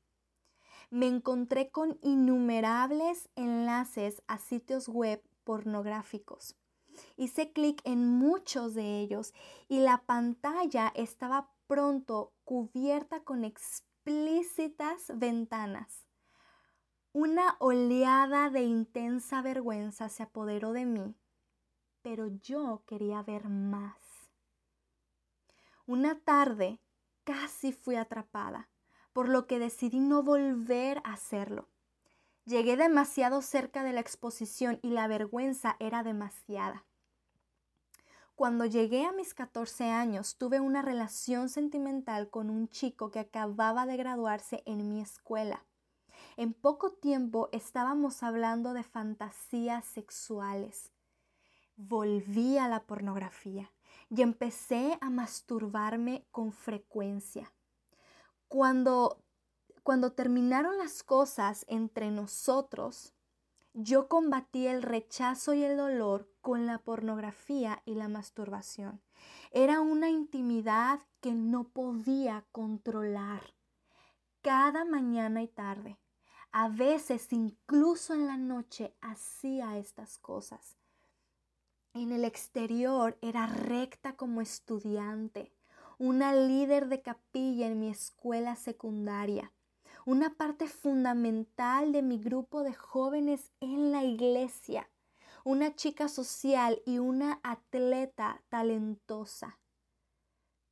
[0.90, 6.56] Me encontré con innumerables enlaces a sitios web pornográficos.
[7.18, 9.32] Hice clic en muchos de ellos
[9.68, 16.08] y la pantalla estaba pronto cubierta con explícitas ventanas.
[17.12, 21.16] Una oleada de intensa vergüenza se apoderó de mí
[22.04, 23.98] pero yo quería ver más.
[25.88, 26.80] Una tarde
[27.24, 28.70] casi fui atrapada,
[29.14, 31.70] por lo que decidí no volver a hacerlo.
[32.46, 36.86] Llegué demasiado cerca de la exposición y la vergüenza era demasiada.
[38.36, 43.86] Cuando llegué a mis 14 años tuve una relación sentimental con un chico que acababa
[43.86, 45.64] de graduarse en mi escuela.
[46.36, 50.92] En poco tiempo estábamos hablando de fantasías sexuales
[51.76, 53.72] volví a la pornografía
[54.10, 57.52] y empecé a masturbarme con frecuencia.
[58.48, 59.24] Cuando,
[59.82, 63.14] cuando terminaron las cosas entre nosotros,
[63.74, 69.02] yo combatí el rechazo y el dolor con la pornografía y la masturbación.
[69.52, 73.56] Era una intimidad que no podía controlar.
[74.44, 75.98] Cada mañana y tarde,
[76.52, 80.78] a veces incluso en la noche, hacía estas cosas.
[81.96, 85.52] En el exterior era recta como estudiante,
[86.00, 89.52] una líder de capilla en mi escuela secundaria,
[90.04, 94.90] una parte fundamental de mi grupo de jóvenes en la iglesia,
[95.44, 99.60] una chica social y una atleta talentosa.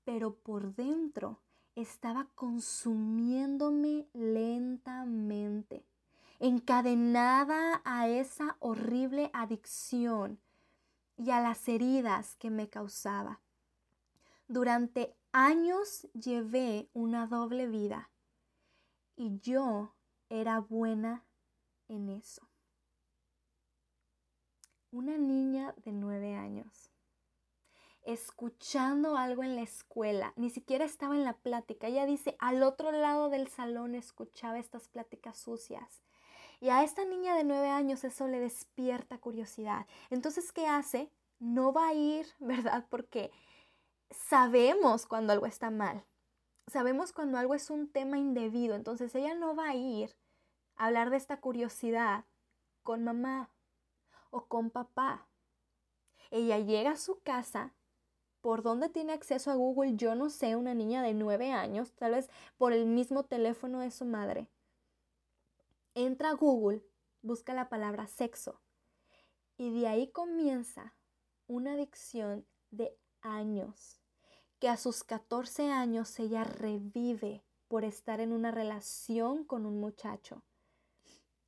[0.06, 1.40] Pero por dentro
[1.76, 5.86] estaba consumiéndome lentamente,
[6.40, 10.40] encadenada a esa horrible adicción
[11.24, 13.42] y a las heridas que me causaba.
[14.48, 18.10] Durante años llevé una doble vida
[19.16, 19.94] y yo
[20.30, 21.24] era buena
[21.88, 22.48] en eso.
[24.90, 26.92] Una niña de nueve años,
[28.02, 32.92] escuchando algo en la escuela, ni siquiera estaba en la plática, ella dice, al otro
[32.92, 36.02] lado del salón escuchaba estas pláticas sucias
[36.62, 39.88] y a esta niña de nueve años eso le despierta curiosidad.
[40.12, 41.12] Entonces, ¿qué hace?
[41.40, 42.86] No va a ir, ¿verdad?
[42.88, 43.32] Porque
[44.12, 46.06] sabemos cuando algo está mal.
[46.68, 48.76] Sabemos cuando algo es un tema indebido.
[48.76, 50.16] Entonces ella no va a ir
[50.76, 52.26] a hablar de esta curiosidad
[52.84, 53.50] con mamá
[54.30, 55.28] o con papá.
[56.30, 57.74] Ella llega a su casa.
[58.40, 59.96] ¿Por dónde tiene acceso a Google?
[59.96, 63.92] Yo no sé, una niña de nueve años, tal vez por el mismo teléfono de
[63.92, 64.48] su madre
[65.94, 66.84] entra a Google,
[67.22, 68.62] busca la palabra sexo
[69.58, 70.96] y de ahí comienza
[71.48, 74.02] una adicción de años,
[74.60, 80.44] que a sus 14 años ella revive por estar en una relación con un muchacho.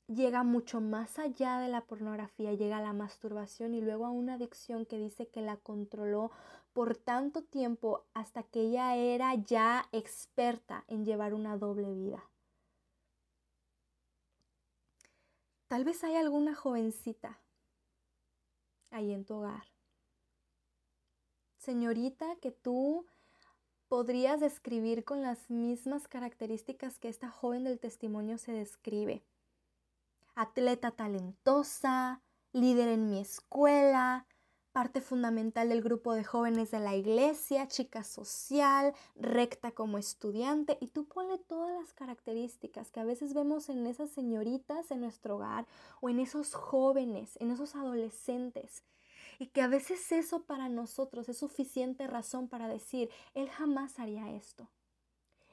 [0.08, 4.34] Llega mucho más allá de la pornografía, llega a la masturbación y luego a una
[4.34, 6.32] adicción que dice que la controló
[6.74, 12.24] por tanto tiempo hasta que ella era ya experta en llevar una doble vida.
[15.74, 17.42] Tal vez hay alguna jovencita
[18.92, 19.64] ahí en tu hogar
[21.58, 23.08] señorita que tú
[23.88, 29.24] podrías describir con las mismas características que esta joven del testimonio se describe.
[30.36, 32.22] Atleta talentosa,
[32.52, 34.28] líder en mi escuela,
[34.74, 40.88] parte fundamental del grupo de jóvenes de la iglesia, chica social, recta como estudiante, y
[40.88, 45.68] tú ponle todas las características que a veces vemos en esas señoritas en nuestro hogar
[46.02, 48.84] o en esos jóvenes, en esos adolescentes.
[49.40, 54.32] Y que a veces eso para nosotros es suficiente razón para decir, él jamás haría
[54.32, 54.68] esto.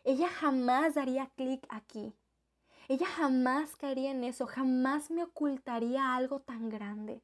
[0.02, 2.14] Ella jamás daría clic aquí.
[2.88, 7.22] Ella jamás caería en eso, jamás me ocultaría algo tan grande.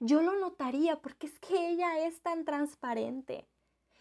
[0.00, 3.46] Yo lo notaría porque es que ella es tan transparente.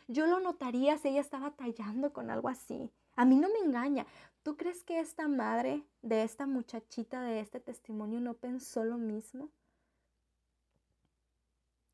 [0.07, 2.91] Yo lo notaría si ella estaba tallando con algo así.
[3.15, 4.05] A mí no me engaña.
[4.43, 9.49] ¿Tú crees que esta madre de esta muchachita de este testimonio no pensó lo mismo?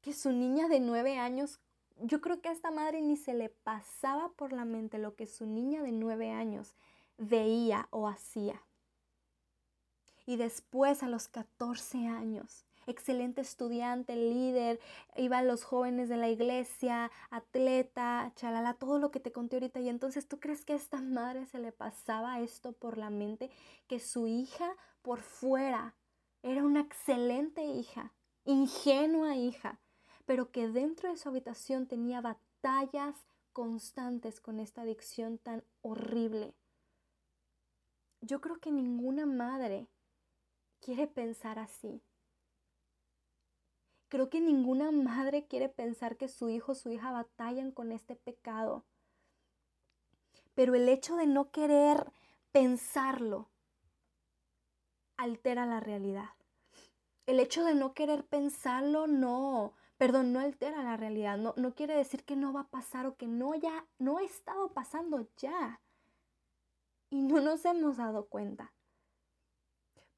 [0.01, 1.59] Que su niña de nueve años,
[1.97, 5.27] yo creo que a esta madre ni se le pasaba por la mente lo que
[5.27, 6.75] su niña de nueve años
[7.17, 8.63] veía o hacía.
[10.25, 14.79] Y después a los 14 años, excelente estudiante, líder,
[15.15, 19.79] iba a los jóvenes de la iglesia, atleta, chalala, todo lo que te conté ahorita.
[19.79, 23.49] Y entonces, ¿tú crees que a esta madre se le pasaba esto por la mente?
[23.87, 25.95] Que su hija por fuera
[26.41, 28.13] era una excelente hija,
[28.45, 29.79] ingenua hija,
[30.25, 33.15] pero que dentro de su habitación tenía batallas
[33.53, 36.55] constantes con esta adicción tan horrible.
[38.21, 39.87] Yo creo que ninguna madre
[40.79, 42.01] quiere pensar así.
[44.09, 48.15] Creo que ninguna madre quiere pensar que su hijo o su hija batallan con este
[48.15, 48.83] pecado.
[50.55, 52.11] Pero el hecho de no querer
[52.51, 53.47] pensarlo
[55.15, 56.29] altera la realidad.
[57.27, 61.37] El hecho de no querer pensarlo no, perdón, no altera la realidad.
[61.37, 64.23] No, no quiere decir que no va a pasar o que no ya no ha
[64.23, 65.79] estado pasando ya.
[67.11, 68.73] Y no nos hemos dado cuenta.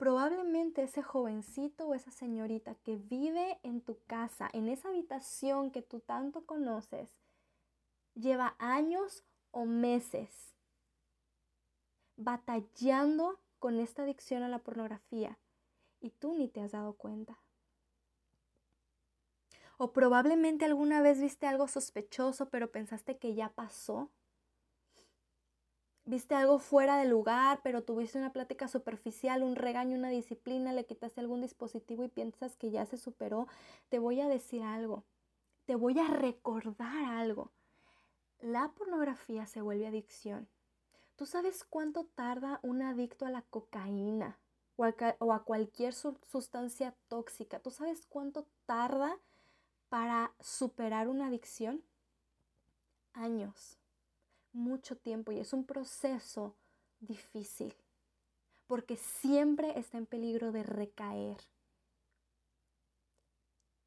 [0.01, 5.83] Probablemente ese jovencito o esa señorita que vive en tu casa, en esa habitación que
[5.83, 7.11] tú tanto conoces,
[8.15, 10.55] lleva años o meses
[12.17, 15.37] batallando con esta adicción a la pornografía
[15.99, 17.37] y tú ni te has dado cuenta.
[19.77, 24.09] O probablemente alguna vez viste algo sospechoso pero pensaste que ya pasó
[26.05, 30.85] viste algo fuera de lugar, pero tuviste una plática superficial, un regaño, una disciplina, le
[30.85, 33.47] quitaste algún dispositivo y piensas que ya se superó,
[33.89, 35.03] te voy a decir algo,
[35.65, 37.51] te voy a recordar algo.
[38.39, 40.47] La pornografía se vuelve adicción.
[41.15, 44.39] ¿Tú sabes cuánto tarda un adicto a la cocaína
[44.75, 47.59] o a, o a cualquier sustancia tóxica?
[47.59, 49.19] ¿Tú sabes cuánto tarda
[49.89, 51.83] para superar una adicción?
[53.13, 53.80] Años
[54.53, 56.55] mucho tiempo y es un proceso
[56.99, 57.75] difícil
[58.71, 61.35] porque siempre está en peligro de recaer.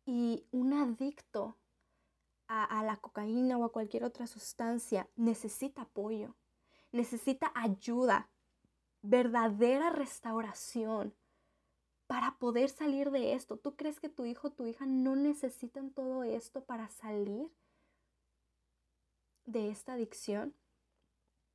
[0.04, 1.56] Y un adicto
[2.48, 6.36] a, la cocaína o a cualquier otra sustancia necesita apoyo,
[6.92, 8.28] necesita ayuda,
[9.00, 11.14] verdadera restauración
[12.06, 13.56] para poder salir de esto.
[13.56, 17.50] ¿Tú crees que tu hijo o tu hija no necesitan todo esto para salir?
[19.46, 20.54] De esta adicción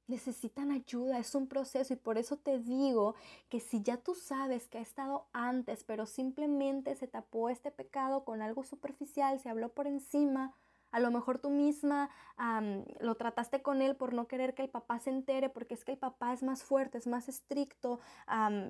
[0.10, 3.16] necesitan ayuda, es un proceso y por eso te digo
[3.48, 8.26] que si ya tú sabes que ha estado antes, pero simplemente se tapó este pecado
[8.26, 10.56] con algo superficial, se habló por encima,
[10.92, 12.10] a lo mejor tú misma
[13.00, 15.92] lo trataste con él por no querer que el papá se entere, porque es que
[15.92, 18.00] el papá es más fuerte, es más estricto,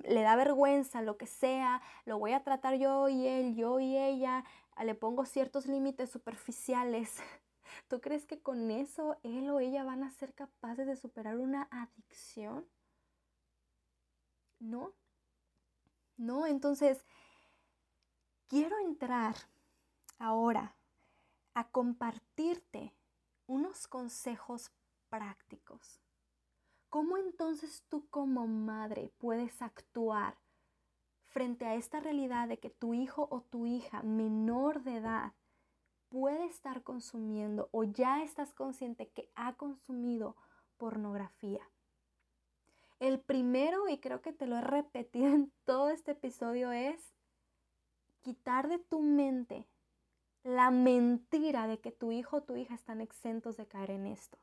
[0.04, 3.98] le da vergüenza, lo que sea, lo voy a tratar yo y él, yo y
[3.98, 4.44] ella,
[4.84, 7.16] le pongo ciertos límites superficiales.
[7.88, 11.68] ¿Tú crees que con eso él o ella van a ser capaces de superar una
[11.72, 12.68] adicción?
[14.60, 14.94] No.
[16.18, 17.06] No, entonces
[18.48, 19.36] quiero entrar
[20.18, 20.76] ahora
[21.54, 22.94] a compartirte
[23.48, 24.72] unos consejos
[25.10, 26.02] prácticos.
[26.90, 30.38] ¿Cómo entonces tú como madre puedes actuar
[31.24, 35.34] frente a esta realidad de que tu hijo o tu hija menor de edad
[36.10, 40.36] puede estar consumiendo o ya estás consciente que ha consumido
[40.78, 41.62] pornografía.
[43.00, 47.14] El primero, y creo que te lo he repetido en todo este episodio, es
[48.22, 49.68] quitar de tu mente
[50.44, 54.38] la mentira de que tu hijo o tu hija están exentos de caer en esto.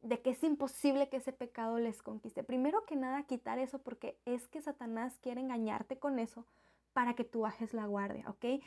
[0.00, 2.42] De que es imposible que ese pecado les conquiste.
[2.42, 6.46] Primero que nada, quitar eso porque es que Satanás quiere engañarte con eso
[6.94, 8.62] para que tú bajes la guardia, ¿ok?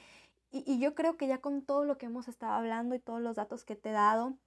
[0.54, 3.36] Y, yo creo que ya con todo lo que hemos estado hablando y todos los
[3.36, 4.38] datos que te he dado,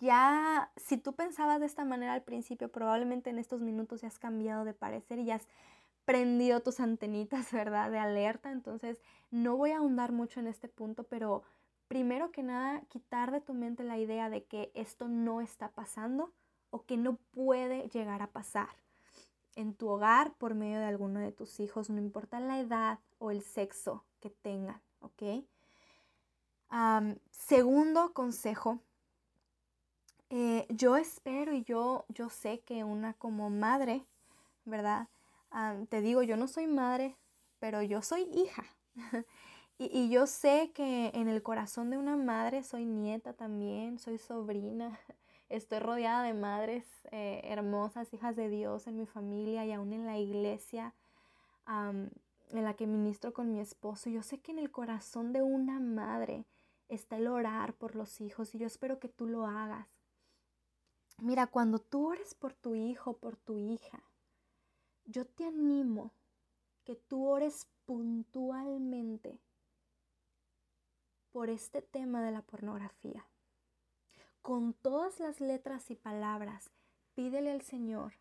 [0.00, 4.18] ya si tú pensabas de esta manera al principio, probablemente en estos minutos ya has
[4.18, 5.48] cambiado de parecer y ya has
[6.04, 7.90] prendido tus antenitas, ¿verdad?
[7.90, 8.50] De alerta.
[8.50, 9.00] Entonces,
[9.30, 11.42] no voy a ahondar mucho en este punto, pero
[11.88, 16.32] primero que nada, quitar de tu mente la idea de que esto no está pasando
[16.70, 18.70] o que no puede llegar a pasar
[19.56, 23.30] en tu hogar por medio de alguno de tus hijos, no importa la edad o
[23.30, 24.80] el sexo que tengan.
[25.02, 25.44] ¿Ok?
[27.30, 28.80] segundo consejo,
[30.30, 34.06] eh, yo espero y yo, yo sé que una como madre,
[34.64, 35.08] ¿verdad?
[35.90, 37.14] te digo, yo no soy madre,
[37.58, 38.64] pero yo soy hija.
[39.78, 44.16] y, y, yo sé que en el corazón de una madre soy nieta también, soy
[44.16, 44.98] sobrina.
[45.50, 50.06] Estoy rodeada de madres eh, hermosas, hijas de Dios en mi familia y aún en
[50.06, 50.94] la iglesia
[52.58, 55.80] en la que ministro con mi esposo, yo sé que en el corazón de una
[55.80, 56.46] madre
[56.88, 59.88] está el orar por los hijos y yo espero que tú lo hagas.
[61.18, 64.04] Mira, cuando tú ores por tu hijo, por tu hija,
[65.04, 66.12] yo te animo
[66.84, 69.40] que tú ores puntualmente
[71.30, 73.26] por este tema de la pornografía.
[74.42, 76.70] Con todas las letras y palabras,
[77.14, 78.14] pídele al Señor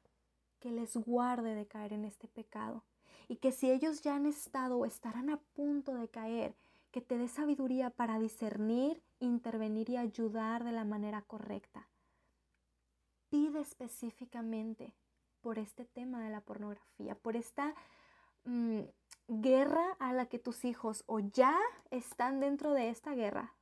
[0.59, 2.86] que les guarde de caer en este pecado
[3.32, 6.53] y que si ellos ya han estado o estarán a punto de caer,
[6.91, 11.88] que te dé sabiduría para discernir, intervenir y ayudar de la manera correcta.
[13.29, 14.93] Pide específicamente
[15.39, 17.73] por este tema de la pornografía, por esta
[18.43, 18.82] mm,
[19.29, 21.57] guerra a la que tus hijos o ya
[21.89, 23.55] están dentro de esta guerra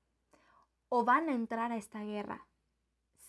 [0.90, 2.48] o van a entrar a esta guerra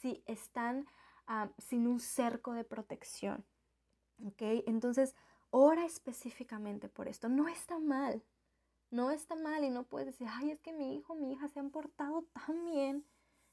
[0.01, 0.87] si están
[1.27, 3.45] ah, sin un cerco de protección.
[4.25, 4.41] ¿Ok?
[4.67, 5.15] Entonces,
[5.51, 7.29] Ora específicamente por esto.
[7.29, 8.23] No está mal.
[8.91, 11.61] No está mal y no puedes decir, ay, es que mi hijo, mi hija se
[11.61, 13.05] han portado tan bien.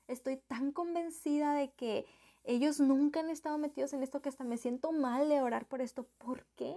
[0.07, 2.05] Estoy tan convencida de que
[2.43, 5.81] ellos nunca han estado metidos en esto que hasta me siento mal de orar por
[5.81, 6.07] esto.
[6.17, 6.75] ¿Por qué?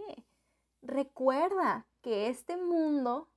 [0.82, 3.28] Recuerda que este mundo,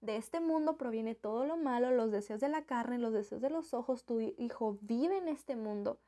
[0.00, 3.50] de este mundo proviene todo lo malo, los deseos de la carne, los deseos de
[3.50, 4.04] los ojos.
[4.04, 6.00] Tu hijo vive en este mundo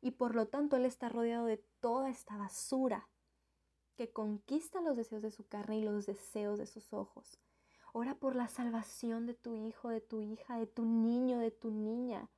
[0.00, 3.08] y por lo tanto él está rodeado de toda esta basura
[3.96, 7.38] que conquista los deseos de su carne y los deseos de sus ojos.
[7.92, 11.70] Ora por la salvación de tu hijo, de tu hija, de tu niño, de tu
[11.70, 12.30] niña.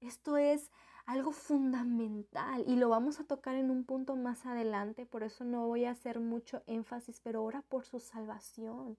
[0.00, 0.70] Esto es
[1.06, 5.66] algo fundamental y lo vamos a tocar en un punto más adelante, por eso no
[5.66, 8.98] voy a hacer mucho énfasis, pero ora por su salvación.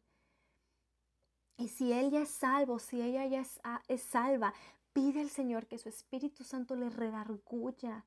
[1.55, 4.53] Y si él ya es salvo, si ella ya es, ah, es salva,
[4.91, 8.05] pide al Señor que su Espíritu Santo le redarguya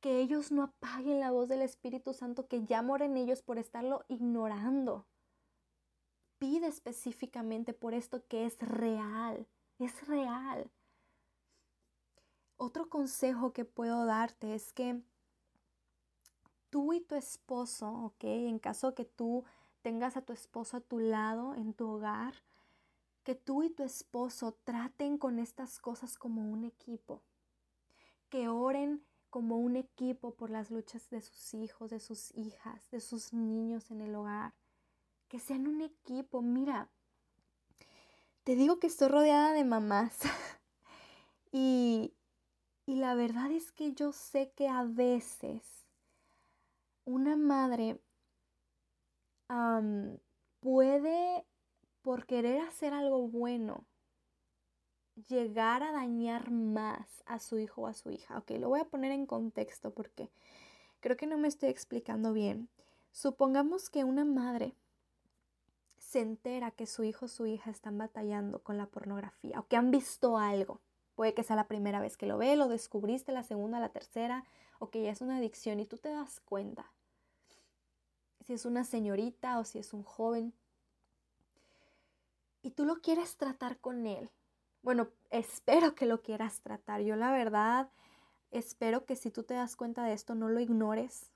[0.00, 3.58] que ellos no apaguen la voz del Espíritu Santo que ya mora en ellos por
[3.58, 5.06] estarlo ignorando.
[6.38, 9.46] Pide específicamente por esto que es real,
[9.78, 10.70] es real.
[12.58, 15.02] Otro consejo que puedo darte es que
[16.70, 18.24] tú y tu esposo, ¿ok?
[18.24, 19.44] En caso que tú
[19.82, 22.34] tengas a tu esposo a tu lado en tu hogar,
[23.22, 27.22] que tú y tu esposo traten con estas cosas como un equipo,
[28.28, 29.04] que oren
[29.36, 33.90] como un equipo por las luchas de sus hijos, de sus hijas, de sus niños
[33.90, 34.54] en el hogar.
[35.28, 36.40] Que sean un equipo.
[36.40, 36.88] Mira,
[38.44, 40.20] te digo que estoy rodeada de mamás.
[41.52, 42.14] y,
[42.86, 45.86] y la verdad es que yo sé que a veces
[47.04, 48.00] una madre
[50.60, 51.44] puede,
[52.00, 53.86] por querer hacer algo bueno,
[55.28, 58.38] llegar a dañar más a su hijo o a su hija.
[58.38, 60.30] Ok, lo voy a poner en contexto porque
[61.00, 62.68] creo que no me estoy explicando bien.
[63.12, 64.74] Supongamos que una madre
[65.98, 69.76] se entera que su hijo o su hija están batallando con la pornografía o que
[69.76, 70.80] han visto algo.
[71.14, 74.44] Puede que sea la primera vez que lo ve, lo descubriste la segunda, la tercera,
[74.78, 76.92] o que ya es una adicción y tú te das cuenta.
[78.44, 80.52] Si es una señorita o si es un joven.
[82.62, 84.30] Y tú lo quieres tratar con él,
[84.86, 87.00] bueno, espero que lo quieras tratar.
[87.02, 87.90] Yo la verdad
[88.52, 91.32] espero que si tú te das cuenta de esto no lo ignores.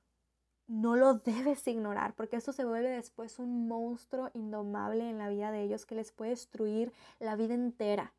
[0.68, 5.50] No lo debes ignorar porque eso se vuelve después un monstruo indomable en la vida
[5.50, 8.12] de ellos que les puede destruir la vida entera.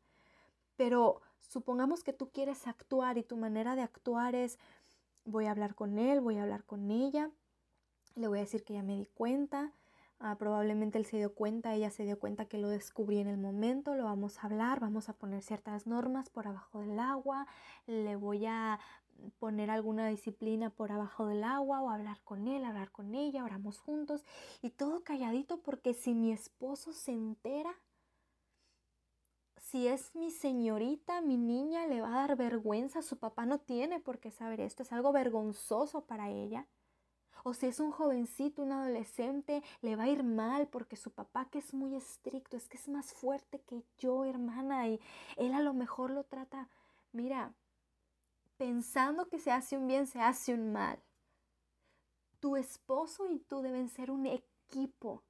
[0.76, 4.58] Pero supongamos que tú quieres actuar y tu manera de actuar es
[5.24, 7.30] voy a hablar con él, voy a hablar con ella,
[8.16, 9.72] le voy a decir que ya me di cuenta,
[10.24, 13.38] Ah, probablemente él se dio cuenta, ella se dio cuenta que lo descubrí en el
[13.38, 17.48] momento, lo vamos a hablar, vamos a poner ciertas normas por abajo del agua,
[17.88, 18.78] le voy a
[19.40, 23.80] poner alguna disciplina por abajo del agua o hablar con él, hablar con ella, oramos
[23.80, 24.24] juntos
[24.62, 27.74] y todo calladito porque si mi esposo se entera,
[29.56, 33.98] si es mi señorita, mi niña, le va a dar vergüenza, su papá no tiene
[33.98, 36.68] por qué saber esto, es algo vergonzoso para ella.
[37.44, 41.46] O si es un jovencito, un adolescente, le va a ir mal porque su papá
[41.50, 45.00] que es muy estricto, es que es más fuerte que yo, hermana, y
[45.36, 46.68] él a lo mejor lo trata,
[47.12, 47.52] mira,
[48.56, 51.02] pensando que se hace un bien, se hace un mal.
[52.38, 55.22] Tu esposo y tú deben ser un equipo.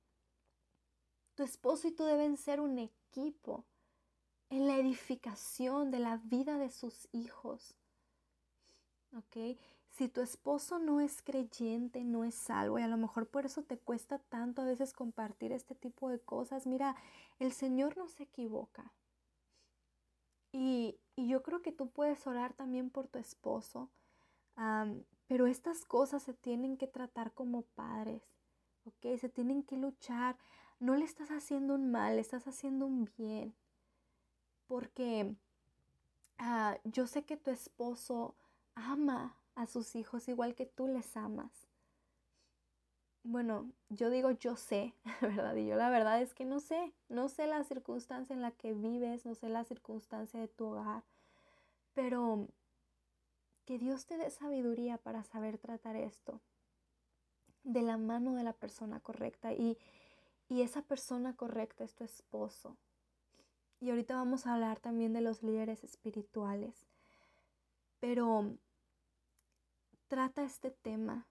[1.34, 3.64] Tu esposo y tú deben ser un equipo
[4.50, 7.74] en la edificación de la vida de sus hijos.
[9.16, 9.58] ¿Ok?
[9.92, 13.62] Si tu esposo no es creyente, no es salvo, y a lo mejor por eso
[13.62, 16.96] te cuesta tanto a veces compartir este tipo de cosas, mira,
[17.38, 18.90] el Señor no se equivoca.
[20.50, 23.90] Y, yo creo que tú puedes orar también por tu esposo,
[25.26, 28.22] pero estas cosas se tienen que tratar como padres,
[28.86, 29.18] ¿ok?
[29.18, 30.38] Se tienen que luchar.
[30.80, 33.54] No le estás haciendo un mal, le estás haciendo un bien.
[34.66, 35.36] Porque
[36.38, 38.34] ah, yo sé que tu esposo
[38.74, 41.68] ama a sus hijos igual que tú les amas.
[43.24, 45.54] Bueno, yo digo yo sé, ¿verdad?
[45.56, 48.72] Y yo la verdad es que no sé, no sé la circunstancia en la que
[48.72, 51.04] vives, no sé la circunstancia de tu hogar,
[51.94, 52.48] pero
[53.64, 56.40] que Dios te dé sabiduría para saber tratar esto
[57.64, 59.78] de la mano de la persona correcta y,
[60.48, 62.76] y esa persona correcta es tu esposo.
[63.80, 66.86] Y ahorita vamos a hablar también de los líderes espirituales,
[68.00, 68.56] pero
[70.12, 71.26] trata este tema.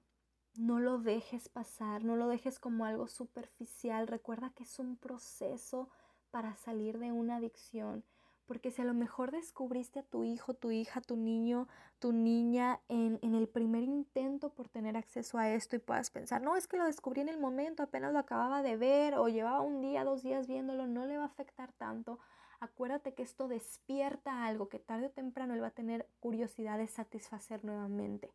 [0.56, 4.08] No lo dejes pasar, no lo dejes como algo superficial.
[4.08, 5.88] Recuerda que es un proceso
[6.32, 8.04] para salir de una adicción.
[8.48, 11.68] Porque si a lo mejor descubriste a tu hijo, tu hija, tu niño,
[12.00, 16.42] tu niña en, en, el primer intento por tener acceso a esto y puedas pensar,
[16.42, 19.62] no, es que lo descubrí en el momento, apenas lo acababa de ver o llevaba
[19.62, 22.18] un día, dos días viéndolo, no le va a afectar tanto.
[22.60, 26.88] Acuérdate que esto despierta algo que tarde o temprano él va a tener curiosidad de
[26.88, 28.32] satisfacer nuevamente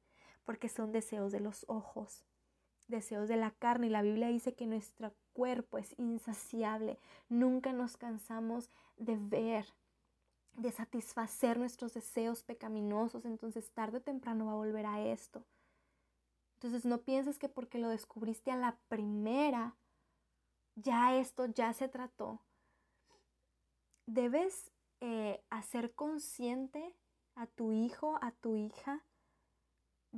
[0.46, 2.24] porque son deseos de los ojos,
[2.88, 3.88] deseos de la carne.
[3.88, 6.98] Y la Biblia dice que nuestro cuerpo es insaciable.
[7.28, 9.66] Nunca nos cansamos de ver,
[10.54, 13.26] de satisfacer nuestros deseos pecaminosos.
[13.26, 15.44] Entonces tarde o temprano va a volver a esto.
[16.54, 19.76] Entonces no pienses que porque lo descubriste a la primera,
[20.76, 22.40] ya esto ya se trató.
[24.06, 24.70] Debes
[25.00, 26.94] eh, hacer consciente
[27.34, 29.04] a tu hijo, a tu hija,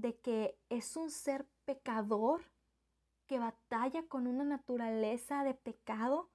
[0.01, 2.43] de que es un ser pecador
[3.27, 6.31] que batalla con una naturaleza de pecado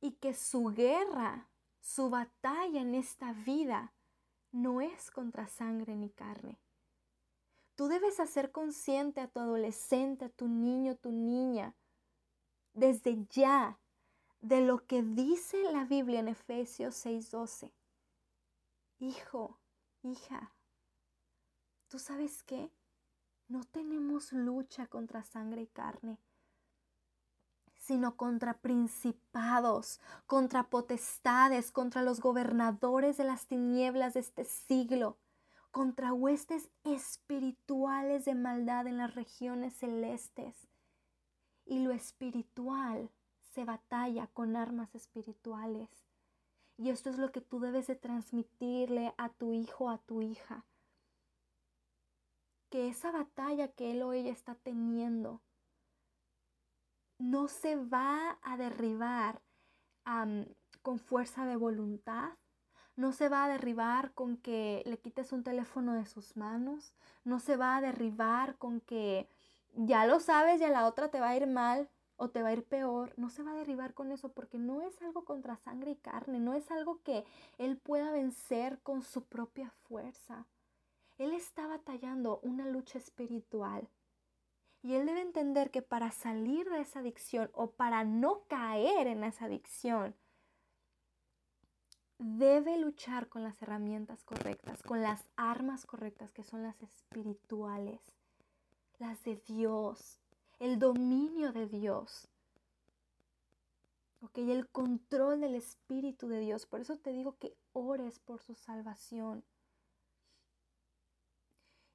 [0.00, 1.48] y que su guerra,
[1.80, 3.94] su batalla en esta vida
[4.50, 6.58] no es contra sangre ni carne.
[7.76, 11.76] Tú debes hacer consciente a tu adolescente, a tu niño, tu niña,
[12.72, 13.78] desde ya,
[14.40, 17.72] de lo que dice la Biblia en Efesios 6:12.
[18.98, 19.58] Hijo,
[20.02, 20.52] hija,
[21.90, 22.70] ¿Tú sabes qué?
[23.48, 26.20] No tenemos lucha contra sangre y carne,
[27.78, 35.18] sino contra principados, contra potestades, contra los gobernadores de las tinieblas de este siglo,
[35.72, 40.68] contra huestes espirituales de maldad en las regiones celestes.
[41.64, 43.10] Y lo espiritual
[43.52, 45.88] se batalla con armas espirituales.
[46.76, 50.64] Y esto es lo que tú debes de transmitirle a tu hijo, a tu hija
[52.70, 55.42] que esa batalla que él o ella está teniendo
[57.18, 59.42] no se va a derribar
[60.82, 62.30] con fuerza de voluntad,
[62.96, 66.94] no se va a derribar con que le quites un teléfono de sus manos,
[67.24, 69.28] no se va a derribar con que
[69.74, 72.48] ya lo sabes y a la otra te va a ir mal o te va
[72.48, 75.56] a ir peor, no se va a derribar con eso porque no es algo contra
[75.56, 77.24] sangre y carne, no es algo que
[77.58, 80.46] él pueda vencer con su propia fuerza.
[81.20, 83.86] Él está batallando una lucha espiritual.
[84.82, 89.22] Y él debe entender que para salir de esa adicción o para no caer en
[89.24, 90.16] esa adicción,
[92.16, 98.00] debe luchar con las herramientas correctas, con las armas correctas que son las espirituales,
[98.98, 100.22] las de Dios,
[100.58, 102.28] el dominio de Dios.
[104.22, 106.64] Ok, el control del Espíritu de Dios.
[106.64, 109.44] Por eso te digo que ores por su salvación.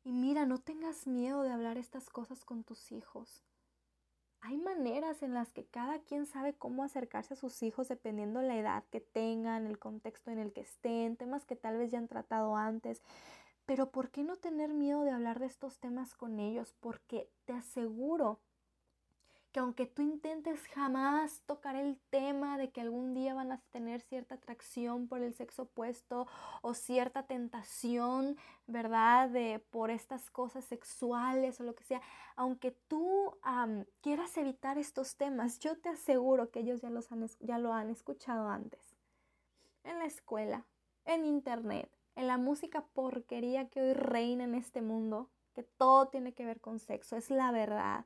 [0.06, 3.43] Y mira, no tengas miedo de hablar estas cosas con tus hijos.
[4.39, 8.56] Hay maneras en las que cada quien sabe cómo acercarse a sus hijos dependiendo la
[8.56, 12.08] edad que tengan, el contexto en el que estén, temas que tal vez ya han
[12.08, 13.01] tratado antes.
[13.66, 16.76] Pero ¿por qué no tener miedo de hablar de estos temas con ellos?
[16.80, 18.39] Porque te aseguro
[19.56, 24.01] que aunque tú intentes jamás tocar el tema de que algún día van a tener
[24.01, 26.28] cierta atracción por el sexo opuesto
[26.62, 28.36] o cierta tentación,
[28.68, 29.30] ¿verdad?
[29.30, 32.01] De por estas cosas sexuales o lo que sea,
[32.36, 33.32] aunque tú
[34.01, 37.89] quieras evitar estos temas, yo te aseguro que ellos ya, los han, ya lo han
[37.89, 38.97] escuchado antes.
[39.86, 40.66] En la escuela,
[41.06, 46.34] en internet, en la música porquería que hoy reina en este mundo, que todo tiene
[46.34, 48.06] que ver con sexo, es la verdad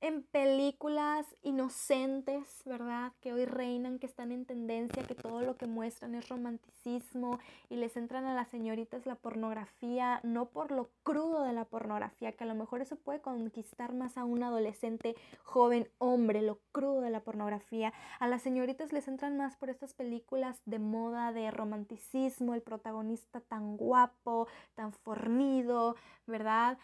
[0.00, 3.12] en películas inocentes, ¿verdad?
[3.20, 7.38] Que hoy reinan, que están en tendencia, que todo lo que muestran es romanticismo
[7.68, 12.32] y les entran a las señoritas la pornografía, no por lo crudo de la pornografía,
[12.32, 17.00] que a lo mejor eso puede conquistar más a un adolescente joven hombre, lo crudo
[17.00, 17.92] de la pornografía.
[18.20, 23.40] A las señoritas les entran más por estas películas de moda, de romanticismo, el protagonista
[23.40, 25.96] tan guapo, tan fornido,
[26.26, 26.78] ¿verdad?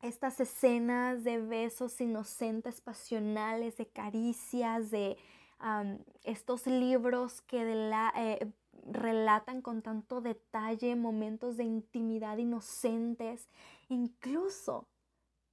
[0.00, 5.16] Estas escenas de besos inocentes, pasionales, de caricias, de
[6.22, 7.62] estos libros que
[8.14, 8.52] eh,
[8.84, 13.48] relatan con tanto detalle momentos de intimidad inocentes,
[13.88, 14.86] incluso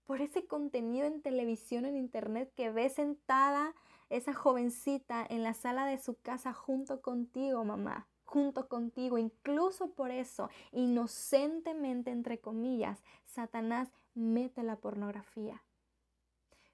[0.05, 3.73] por ese contenido en televisión, en internet que ve sentada
[4.09, 9.17] esa jovencita en la sala de su casa junto contigo, mamá junto contigo.
[9.17, 15.63] Incluso por eso, inocentemente, entre comillas, Satanás mete la pornografía.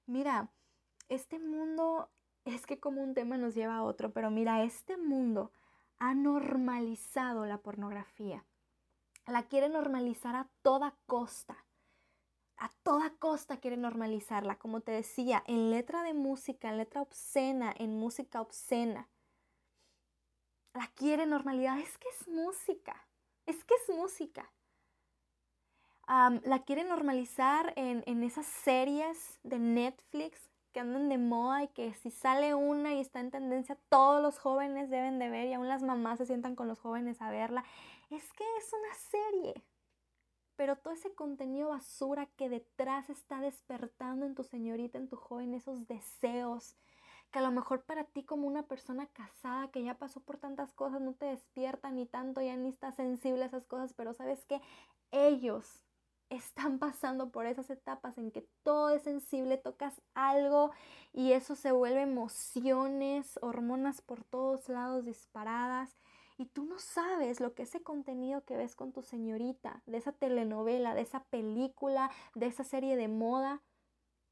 [0.06, 0.50] Mira,
[1.10, 2.10] este mundo
[2.46, 5.52] es que como un tema nos lleva a otro, pero mira, este mundo
[6.00, 8.46] ha normalizado la pornografía.
[9.28, 11.66] La quiere normalizar a toda costa.
[12.58, 17.74] A toda costa quiere normalizarla, como te decía, en letra de música, en letra obscena,
[17.78, 19.10] en música obscena
[20.74, 21.80] la quiere normalidad.
[21.80, 23.08] Es que es música.
[23.46, 24.52] Es que es música.
[26.44, 31.94] La quiere normalizar en, en, esas series de Netflix que andan de moda y que
[31.94, 35.70] si sale una y está en tendencia, todos los jóvenes deben de ver y aún
[35.70, 37.64] las mamás se sientan con los jóvenes a verla.
[38.10, 39.64] Es que es una serie.
[40.58, 45.54] Pero todo ese contenido basura que detrás está despertando en tu señorita, en tu joven,
[45.54, 46.76] esos deseos,
[47.32, 50.74] que a lo mejor para ti como una persona casada que ya pasó por tantas
[50.74, 54.44] cosas no te despierta ni tanto, ya ni estás sensible a esas cosas, pero sabes
[54.46, 54.62] que
[55.12, 55.82] ellos
[56.32, 60.72] están pasando por esas etapas en que todo es sensible, tocas algo
[61.14, 65.98] y eso se vuelve emociones, hormonas por todos lados disparadas.
[66.38, 70.14] Y tú no sabes lo que ese contenido que ves con tu señorita, de esa
[70.14, 73.62] telenovela, de esa película, de esa serie de moda,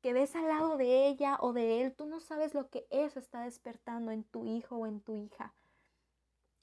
[0.01, 3.19] que ves al lado de ella o de él, tú no sabes lo que eso
[3.19, 5.53] está despertando en tu hijo o en tu hija,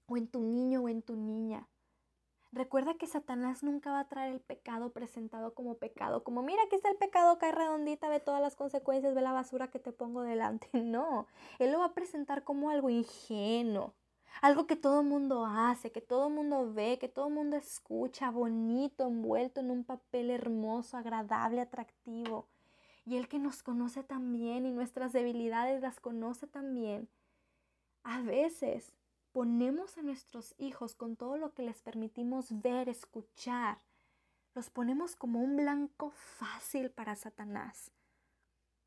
[0.08, 1.68] o en tu niño o en tu niña.
[2.52, 6.76] Recuerda que Satanás nunca va a traer el pecado presentado como pecado, como mira aquí
[6.76, 10.22] está el pecado, cae redondita, ve todas las consecuencias, ve la basura que te pongo
[10.22, 10.68] delante.
[10.86, 11.26] No,
[11.58, 13.94] Él lo va a presentar como algo ingenuo,
[14.40, 19.60] algo que todo mundo hace, que todo mundo ve, que todo mundo escucha, bonito, envuelto
[19.60, 22.46] en un papel hermoso, agradable, atractivo
[23.06, 27.08] y Él que nos conoce también y nuestras debilidades las conoce también.
[28.02, 28.92] A veces
[29.36, 33.82] ponemos a nuestros hijos con todo lo que les permitimos ver, escuchar,
[34.54, 37.90] los ponemos como un blanco fácil para Satanás.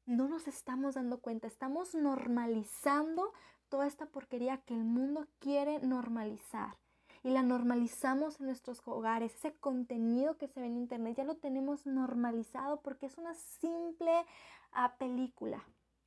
[0.08, 3.32] No nos estamos dando cuenta, estamos normalizando
[3.68, 6.80] toda esta porquería que el mundo quiere normalizar
[7.22, 9.36] y la normalizamos en nuestros hogares.
[9.36, 14.26] Ese contenido que se ve en internet ya lo tenemos normalizado porque es una simple
[14.72, 15.64] ah, película,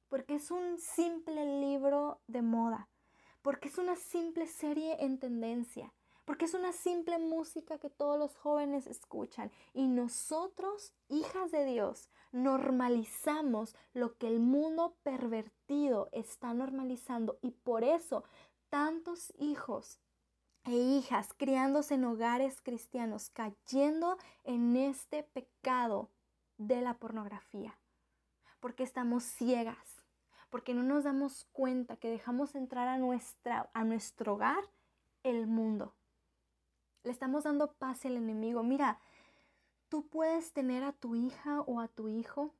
[0.08, 2.88] porque es un simple libro de moda,
[3.42, 5.92] porque es una simple serie en tendencia,
[6.24, 9.50] porque es una simple música que todos los jóvenes escuchan.
[9.74, 17.84] Y nosotros, hijas de Dios, normalizamos lo que el mundo pervertido está normalizando y por
[17.84, 18.24] eso
[18.70, 20.00] tantos hijos
[20.64, 26.08] e hijas criándose en hogares cristianos, cayendo en este pecado
[26.56, 27.76] de la pornografía,
[28.60, 30.01] porque estamos ciegas,
[30.52, 34.62] porque no nos damos cuenta que dejamos entrar a, nuestra, a nuestro hogar
[35.22, 35.94] el mundo.
[37.04, 38.62] Le estamos dando paz al enemigo.
[38.62, 39.00] Mira,
[39.88, 42.54] tú puedes tener a tu hija o a tu hijo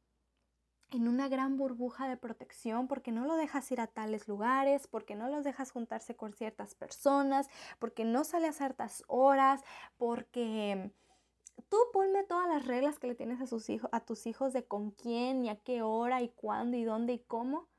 [0.91, 5.15] en una gran burbuja de protección porque no lo dejas ir a tales lugares, porque
[5.15, 9.63] no los dejas juntarse con ciertas personas, porque no sale a ciertas horas,
[9.99, 10.95] porque
[11.69, 14.65] tú ponme todas las reglas que le tienes a, sus hijos, a tus hijos de
[14.65, 17.71] con quién y a qué hora y cuándo y dónde y cómo.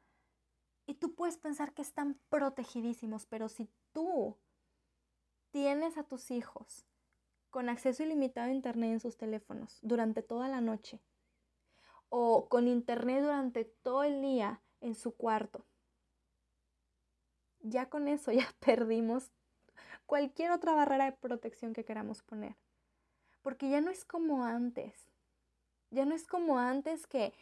[0.85, 4.37] Y tú puedes pensar que están protegidísimos, pero si tú
[5.51, 6.85] tienes a tus hijos
[7.49, 11.01] con acceso ilimitado a internet en sus teléfonos durante toda la noche,
[12.15, 15.65] o con internet durante todo el día en su cuarto.
[17.59, 19.31] Ya con eso ya perdimos
[20.05, 22.55] cualquier otra barrera de protección que queramos poner.
[23.41, 25.09] Porque ya no es como antes.
[25.89, 27.33] Ya no es como antes que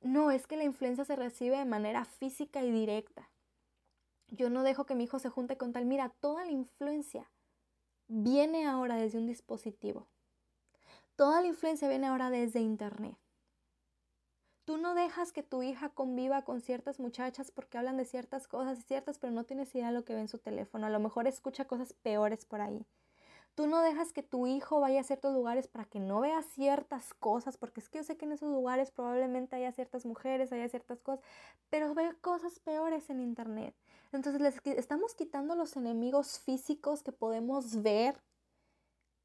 [0.00, 3.30] no, es que la influencia se recibe de manera física y directa.
[4.28, 5.84] Yo no dejo que mi hijo se junte con tal.
[5.84, 7.30] Mira, toda la influencia
[8.06, 10.08] viene ahora desde un dispositivo.
[11.16, 13.16] Toda la influencia viene ahora desde Internet.
[14.64, 18.78] Tú no dejas que tu hija conviva con ciertas muchachas porque hablan de ciertas cosas
[18.78, 20.86] y ciertas, pero no tienes idea de lo que ve en su teléfono.
[20.86, 22.86] A lo mejor escucha cosas peores por ahí.
[23.54, 27.12] Tú no dejas que tu hijo vaya a ciertos lugares para que no vea ciertas
[27.14, 30.68] cosas, porque es que yo sé que en esos lugares probablemente haya ciertas mujeres, haya
[30.68, 31.24] ciertas cosas,
[31.68, 33.74] pero ve cosas peores en internet.
[34.12, 38.22] Entonces les estamos quitando los enemigos físicos que podemos ver,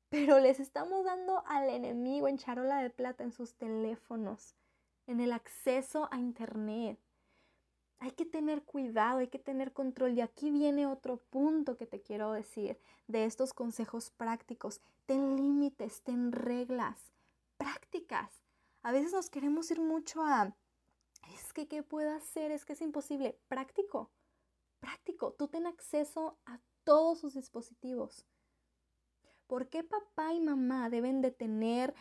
[0.09, 4.55] pero les estamos dando al enemigo en charola de plata en sus teléfonos,
[5.07, 6.99] en el acceso a internet.
[7.99, 10.13] Hay que tener cuidado, hay que tener control.
[10.13, 14.81] Y aquí viene otro punto que te quiero decir de estos consejos prácticos.
[15.05, 17.13] Ten límites, ten reglas
[17.57, 18.41] prácticas.
[18.83, 20.55] A veces nos queremos ir mucho a,
[21.33, 22.51] es que, ¿qué puedo hacer?
[22.51, 23.39] Es que es imposible.
[23.47, 24.11] Práctico,
[24.79, 25.33] práctico.
[25.33, 28.25] Tú ten acceso a todos sus dispositivos.
[29.47, 31.93] ¿Por qué papá y mamá deben de tener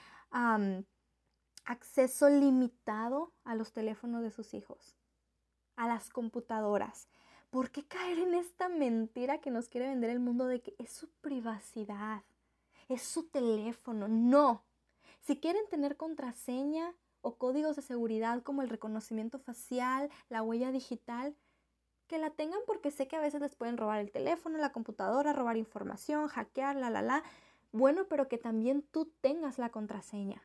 [1.65, 4.97] acceso limitado a los teléfonos de sus hijos?
[5.77, 7.09] A las computadoras.
[7.51, 10.93] ¿Por qué caer en esta mentira que nos quiere vender el mundo de que es
[10.93, 12.23] su privacidad?
[12.89, 14.09] Es su teléfono.
[14.09, 14.65] No.
[15.21, 21.37] Si quieren tener contraseña o códigos de seguridad como el reconocimiento facial, la huella digital,
[22.07, 25.33] que la tengan porque sé que a veces les pueden robar el teléfono, la computadora,
[25.33, 27.23] robar información, hackear, la, la, la.
[27.73, 30.43] Bueno, pero que también tú tengas la contraseña.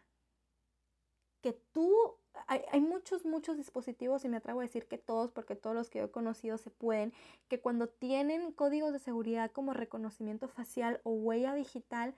[1.41, 5.75] Que tú hay, muchos, muchos dispositivos y me atrevo a decir que todos, porque todos
[5.75, 7.13] los que he conocido se pueden,
[7.47, 12.15] que cuando tienen códigos de seguridad como reconocimiento facial o huella digital,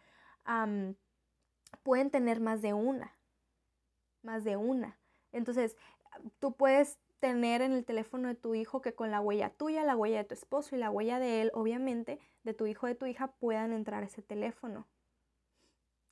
[1.83, 3.15] pueden tener más de una,
[4.21, 4.97] más de una.
[5.31, 5.75] Entonces,
[6.39, 9.95] tú puedes tener en el teléfono de tu hijo que con la huella tuya, la
[9.95, 12.95] huella de tu esposo y la huella de él, obviamente, de tu hijo o de
[12.95, 14.87] tu hija, puedan entrar a ese teléfono.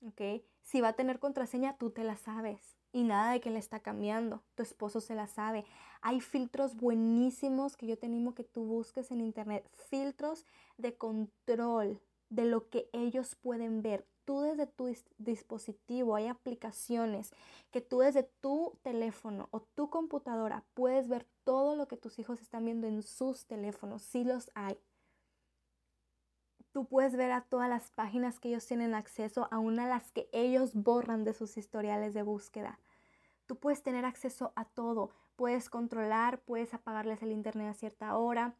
[0.06, 0.43] ¿Ok?
[0.62, 3.79] Si va a tener contraseña, tú te la sabes y nada de que le está
[3.79, 4.41] cambiando.
[4.55, 5.65] Tu esposo se la sabe.
[6.01, 9.69] Hay filtros buenísimos que yo te animo que tú busques en internet.
[9.89, 10.45] Filtros
[10.77, 14.05] de control de lo que ellos pueden ver.
[14.25, 17.33] Tú desde tu dispositivo hay aplicaciones
[17.71, 22.39] que tú desde tu teléfono o tu computadora puedes ver todo lo que tus hijos
[22.39, 24.03] están viendo en sus teléfonos.
[24.03, 24.77] Sí los hay.
[26.80, 30.30] Tú puedes ver a todas las páginas que ellos tienen acceso, aún a las que
[30.32, 32.80] ellos borran de sus historiales de búsqueda.
[33.47, 38.55] Tú puedes tener acceso a todo, puedes controlar, puedes apagarles el internet a cierta hora.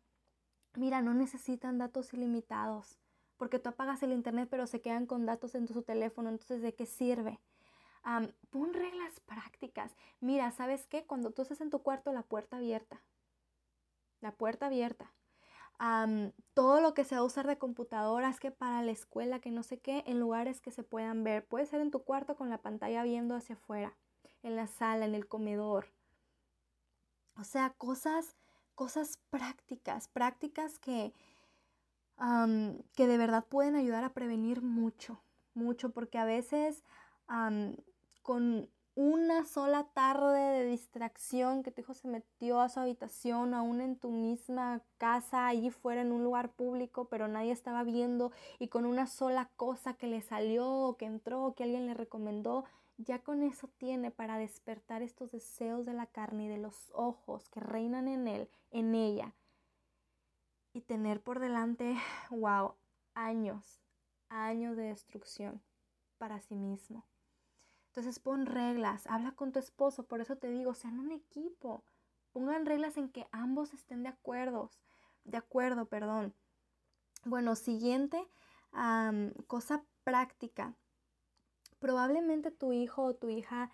[0.76, 3.00] Mira, no necesitan datos ilimitados,
[3.38, 6.76] porque tú apagas el internet pero se quedan con datos en tu teléfono, entonces ¿de
[6.76, 7.40] qué sirve?
[8.50, 9.96] pon reglas prácticas.
[10.20, 11.06] Mira, ¿sabes qué?
[11.06, 13.02] Cuando tú estás en tu cuarto, la puerta abierta.
[14.20, 15.10] La puerta abierta
[16.54, 19.64] todo lo que se va a usar de computadoras, que para la escuela, que no
[19.64, 21.46] sé qué, en lugares que se puedan ver.
[21.46, 23.96] Puede ser en tu cuarto con la pantalla viendo hacia afuera,
[24.44, 25.94] en la sala, en el comedor.
[27.36, 28.36] O sea, cosas,
[28.76, 31.14] cosas prácticas, prácticas que,
[32.94, 35.24] que de verdad pueden ayudar a prevenir mucho,
[35.54, 36.84] mucho, porque a veces
[38.22, 38.70] con
[39.02, 43.98] una sola tarde de distracción que tu hijo se metió a su habitación, aún en
[43.98, 48.84] tu misma casa, allí fuera en un lugar público, pero nadie estaba viendo y con
[48.84, 52.66] una sola cosa que le salió o que entró o que alguien le recomendó,
[52.98, 57.48] ya con eso tiene para despertar estos deseos de la carne y de los ojos
[57.48, 59.34] que reinan en él, en ella.
[60.74, 61.96] Y tener por delante,
[62.32, 62.76] wow,
[63.14, 63.80] años,
[64.28, 65.62] años de destrucción
[66.18, 67.06] para sí mismo.
[68.00, 71.84] Entonces pon reglas, habla con tu esposo, por eso te digo, sean un equipo.
[72.32, 74.72] Pongan reglas en que ambos estén de acuerdo,
[75.26, 76.34] de acuerdo, perdón.
[77.26, 78.26] Bueno, siguiente
[79.48, 80.76] cosa práctica.
[81.80, 83.70] Probablemente tu hijo o tu hija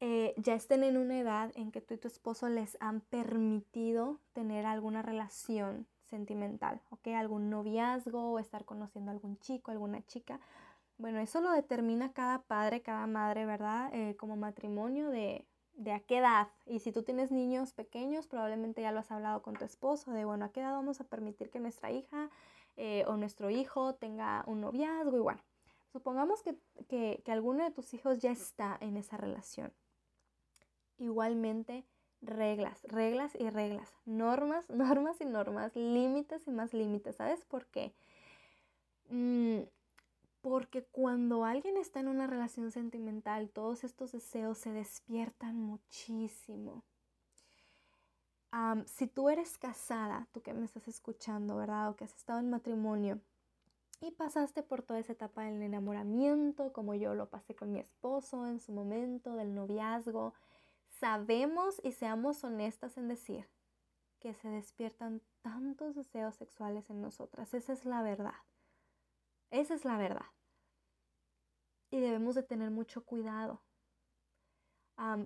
[0.00, 4.18] eh, ya estén en una edad en que tú y tu esposo les han permitido
[4.32, 7.06] tener alguna relación sentimental, ¿ok?
[7.14, 10.40] Algún noviazgo o estar conociendo a algún chico, alguna chica.
[10.98, 13.90] Bueno, eso lo determina cada padre, cada madre, ¿verdad?
[13.92, 16.48] Eh, como matrimonio de, de a qué edad.
[16.66, 20.24] Y si tú tienes niños pequeños, probablemente ya lo has hablado con tu esposo, de,
[20.24, 22.30] bueno, a qué edad vamos a permitir que nuestra hija
[22.76, 25.42] eh, o nuestro hijo tenga un noviazgo y bueno.
[25.92, 26.56] Supongamos que,
[26.88, 29.72] que, que alguno de tus hijos ya está en esa relación.
[30.96, 31.84] Igualmente,
[32.22, 37.16] reglas, reglas y reglas, normas, normas y normas, límites y más límites.
[37.16, 37.92] ¿Sabes por qué?
[39.10, 39.62] Mm,
[40.42, 46.84] porque cuando alguien está en una relación sentimental, todos estos deseos se despiertan muchísimo.
[48.84, 51.88] si tú eres casada, tú que me estás escuchando, ¿verdad?
[51.88, 53.20] O que has estado en matrimonio
[54.00, 58.46] y pasaste por toda esa etapa del enamoramiento, como yo lo pasé con mi esposo
[58.48, 60.34] en su momento, del noviazgo,
[60.88, 63.48] sabemos y seamos honestas en decir
[64.18, 67.54] que se despiertan tantos deseos sexuales en nosotras.
[67.54, 68.34] Esa es la verdad.
[69.52, 70.26] Esa es la verdad.
[71.92, 73.62] Y debemos de tener mucho cuidado.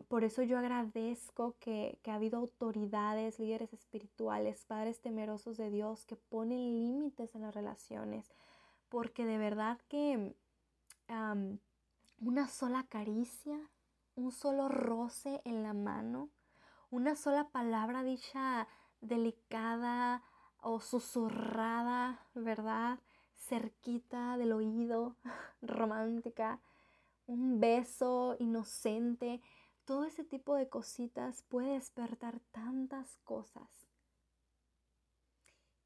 [0.08, 6.04] por eso yo agradezco que, que ha habido autoridades, líderes espirituales, padres temerosos de Dios
[6.04, 8.34] que ponen límites en las relaciones.
[8.90, 10.34] Porque de verdad que
[12.18, 13.58] una sola caricia
[14.16, 16.30] un solo roce en la mano,
[16.90, 18.66] una sola palabra dicha
[19.00, 20.22] delicada
[20.58, 22.98] o susurrada, ¿verdad?
[23.36, 25.16] Cerquita del oído,
[25.62, 26.60] romántica,
[27.26, 29.40] un beso inocente,
[29.84, 33.68] todo ese tipo de cositas puede despertar tantas cosas.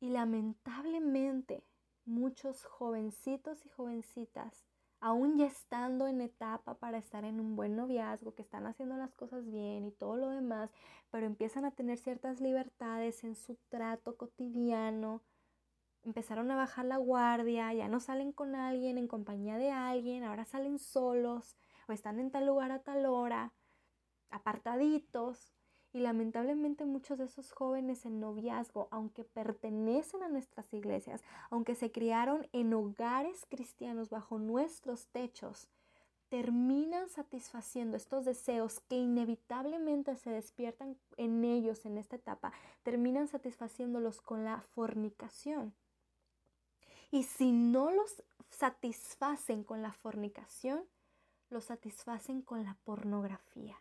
[0.01, 1.63] Y lamentablemente
[2.07, 4.65] muchos jovencitos y jovencitas
[5.01, 9.15] aún ya estando en etapa para estar en un buen noviazgo, que están haciendo las
[9.15, 10.71] cosas bien y todo lo demás,
[11.11, 15.23] pero empiezan a tener ciertas libertades en su trato cotidiano,
[16.05, 20.45] empezaron a bajar la guardia, ya no salen con alguien en compañía de alguien, ahora
[20.45, 21.57] salen solos
[21.89, 23.53] o están en tal lugar a tal hora,
[24.31, 25.53] apartaditos,
[25.93, 31.91] y lamentablemente muchos de esos jóvenes en noviazgo, aunque pertenecen a nuestras iglesias, aunque se
[31.91, 35.69] criaron en hogares cristianos bajo nuestros techos,
[36.29, 42.53] terminan satisfaciendo estos deseos que inevitablemente se despiertan en ellos en esta etapa,
[42.85, 45.75] terminan satisfaciéndolos con la fornicación.
[47.11, 50.85] Y si no los satisfacen con la fornicación,
[51.49, 53.77] los satisfacen con la pornografía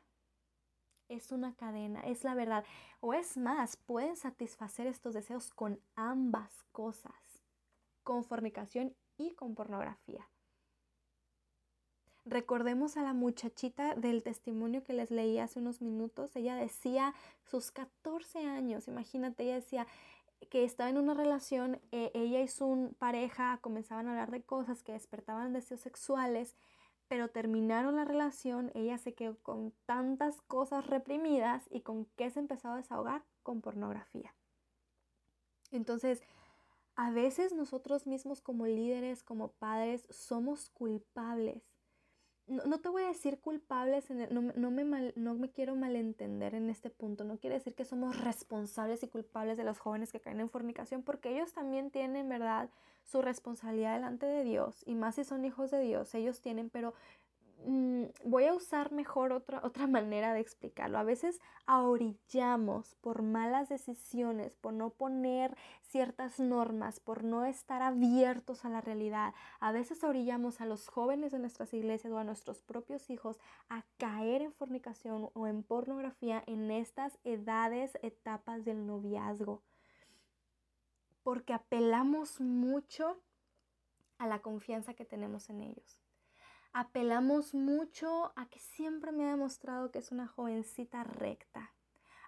[1.09, 2.63] es una cadena, es la verdad.
[3.01, 7.43] O es más, pueden satisfacer estos deseos con ambas cosas,
[8.03, 10.29] con fornicación y con pornografía.
[12.25, 16.35] Recordemos a la muchachita del testimonio que les leí hace unos minutos.
[16.35, 17.15] Ella decía
[17.49, 19.87] sus 14 años, imagínate, ella decía
[20.49, 24.83] que estaba en una relación, eh, ella y su pareja comenzaban a hablar de cosas
[24.83, 26.55] que despertaban deseos sexuales
[27.09, 32.39] pero terminaron la relación, ella se quedó con tantas cosas reprimidas y con qué se
[32.39, 34.35] empezó a desahogar con pornografía.
[35.71, 36.21] Entonces,
[36.95, 41.63] a veces nosotros mismos como líderes, como padres, somos culpables
[42.49, 47.23] no, te voy a decir culpables, no, me no me quiero malentender en este punto,
[47.23, 51.03] no quiere decir que somos responsables y culpables de los jóvenes que caen en fornicación,
[51.03, 52.69] porque ellos también tienen, ¿verdad?,
[53.03, 56.93] su responsabilidad delante de Dios, y más si son hijos de Dios, ellos tienen, pero
[57.65, 60.97] Mm, voy a usar mejor otra, otra manera de explicarlo.
[60.97, 68.63] A veces ahorillamos por malas decisiones, por no poner ciertas normas, por no estar abiertos
[68.63, 69.33] a la realidad.
[69.59, 73.83] A veces ahorillamos a los jóvenes de nuestras iglesias o a nuestros propios hijos a
[73.97, 79.63] caer en fornicación o en pornografía en estas edades, etapas del noviazgo.
[81.23, 83.19] Porque apelamos mucho
[84.17, 86.08] a la confianza que tenemos en ellos
[86.73, 91.73] apelamos mucho a que siempre me ha demostrado que es una jovencita recta.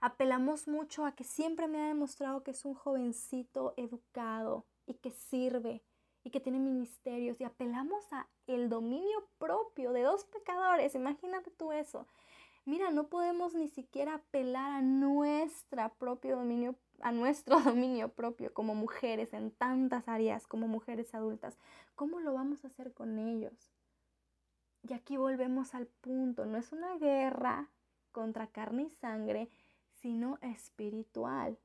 [0.02, 5.12] Apelamos mucho a que siempre me ha demostrado que es un jovencito educado y que
[5.12, 5.84] sirve
[6.24, 10.96] y que tiene ministerios y apelamos a el dominio propio de dos pecadores.
[10.96, 12.08] Imagínate tú eso.
[12.66, 18.76] Mira, no podemos ni siquiera apelar a nuestra propio dominio a nuestro dominio propio como
[18.76, 21.58] mujeres en tantas áreas, como mujeres adultas.
[21.96, 23.72] ¿Cómo lo vamos a hacer con ellos?
[24.88, 27.70] Y aquí volvemos al punto, no es una guerra
[28.12, 29.50] contra carne y sangre,
[30.02, 31.58] sino espiritual.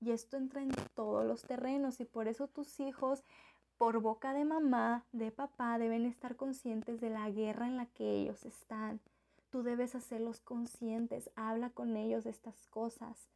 [0.00, 3.24] Y esto entra en todos los terrenos y por eso tus hijos,
[3.78, 8.10] por boca de mamá, de papá, deben estar conscientes de la guerra en la que
[8.12, 9.00] ellos están.
[9.50, 13.30] Tú debes hacerlos conscientes, habla con ellos de estas cosas.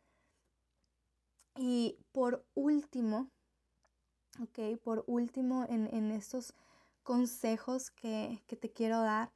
[1.57, 3.31] Y por último,
[4.41, 6.55] ok, por último en, en estos
[7.09, 9.32] consejos que, te quiero dar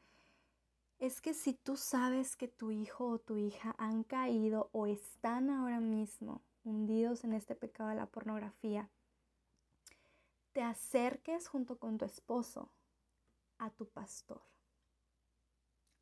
[0.98, 5.48] es que si tú sabes que tu hijo o tu hija han caído o están
[5.48, 8.90] ahora mismo hundidos en este pecado de la pornografía,
[10.52, 12.68] te acerques junto con tu esposo
[13.56, 14.42] a tu pastor,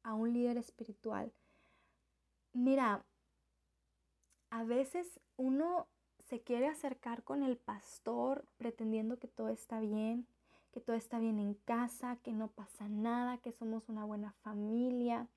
[0.02, 1.32] a un líder espiritual,
[2.52, 3.04] Mira,
[4.50, 5.86] a veces uno
[6.18, 10.26] se quiere acercar con el pastor pretendiendo que todo está bien,
[10.70, 15.28] que todo está bien en casa, que no pasa nada, que somos una buena familia.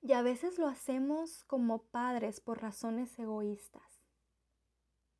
[0.00, 4.02] Y a veces lo hacemos como padres por razones egoístas.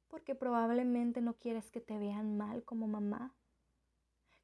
[0.08, 3.34] Porque probablemente no quieres que te vean mal como mamá.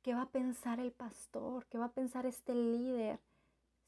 [0.03, 1.66] ¿Qué va a pensar el pastor?
[1.66, 3.20] ¿Qué va a pensar este líder?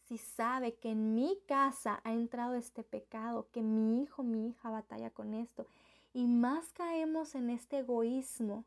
[0.05, 4.71] Si sabe que en mi casa ha entrado este pecado, que mi hijo, mi hija
[4.71, 5.67] batalla con esto.
[6.13, 8.65] Y más caemos en este egoísmo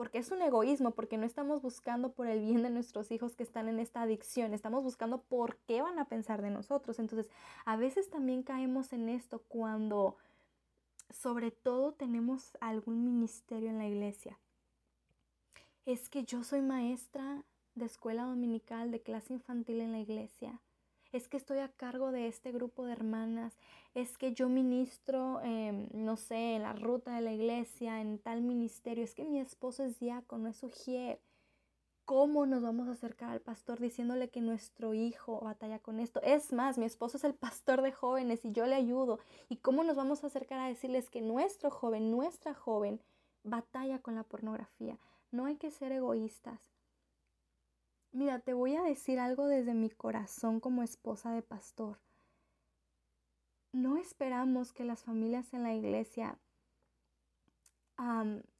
[0.00, 3.42] porque es un egoísmo, porque no estamos buscando por el bien de nuestros hijos que
[3.42, 6.98] están en esta adicción, estamos buscando por qué van a pensar de nosotros.
[6.98, 7.30] Entonces,
[7.66, 10.16] a veces también caemos en esto cuando
[11.10, 14.38] sobre todo tenemos algún ministerio en la iglesia.
[15.84, 17.44] Es que yo soy maestra
[17.74, 20.62] de escuela dominical, de clase infantil en la iglesia
[21.12, 23.56] es que estoy a cargo de este grupo de hermanas,
[23.94, 28.42] es que yo ministro, em, no sé, en la ruta de la iglesia, en tal
[28.42, 31.20] ministerio, es que mi esposo es diácono, es ujier.
[32.04, 36.20] ¿Cómo nos vamos a acercar al pastor diciéndole que nuestro hijo batalla con esto?
[36.22, 39.20] Es más, mi esposo es el pastor de jóvenes y yo le ayudo.
[39.48, 43.00] ¿Y cómo nos vamos a acercar a decirles que nuestro joven, nuestra joven,
[43.44, 44.98] batalla con la pornografía?
[45.30, 46.60] No hay que ser egoístas.
[48.12, 51.98] Mira, te voy a decir algo desde mi corazón como esposa de pastor.
[53.72, 56.38] No esperamos que las familias en la iglesia,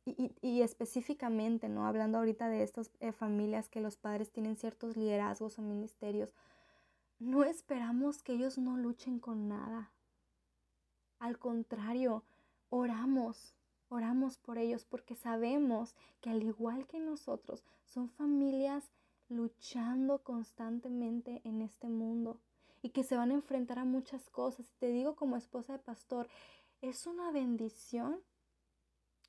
[0.05, 1.87] y, específicamente, ¿no?
[1.87, 6.35] Hablando ahorita de estas eh, familias que los padres tienen ciertos liderazgos o ministerios,
[7.19, 9.91] no esperamos que ellos no luchen con nada.
[11.19, 12.25] Al contrario,
[12.71, 13.55] oramos,
[13.89, 18.91] oramos por ellos porque sabemos que al igual que nosotros, son familias
[19.31, 22.41] luchando constantemente en este mundo
[22.83, 24.73] y que se van a enfrentar a muchas cosas.
[24.79, 26.29] Te digo como esposa de pastor,
[26.83, 28.21] es una bendición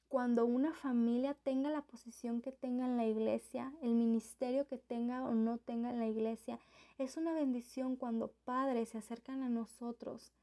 [0.08, 5.24] cuando una familia tenga la posición que tenga en la iglesia, el ministerio que tenga
[5.24, 6.60] o no tenga en la iglesia.
[6.98, 10.34] Es una bendición cuando padres se acercan a nosotros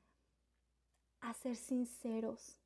[1.21, 2.59] a ser sinceros,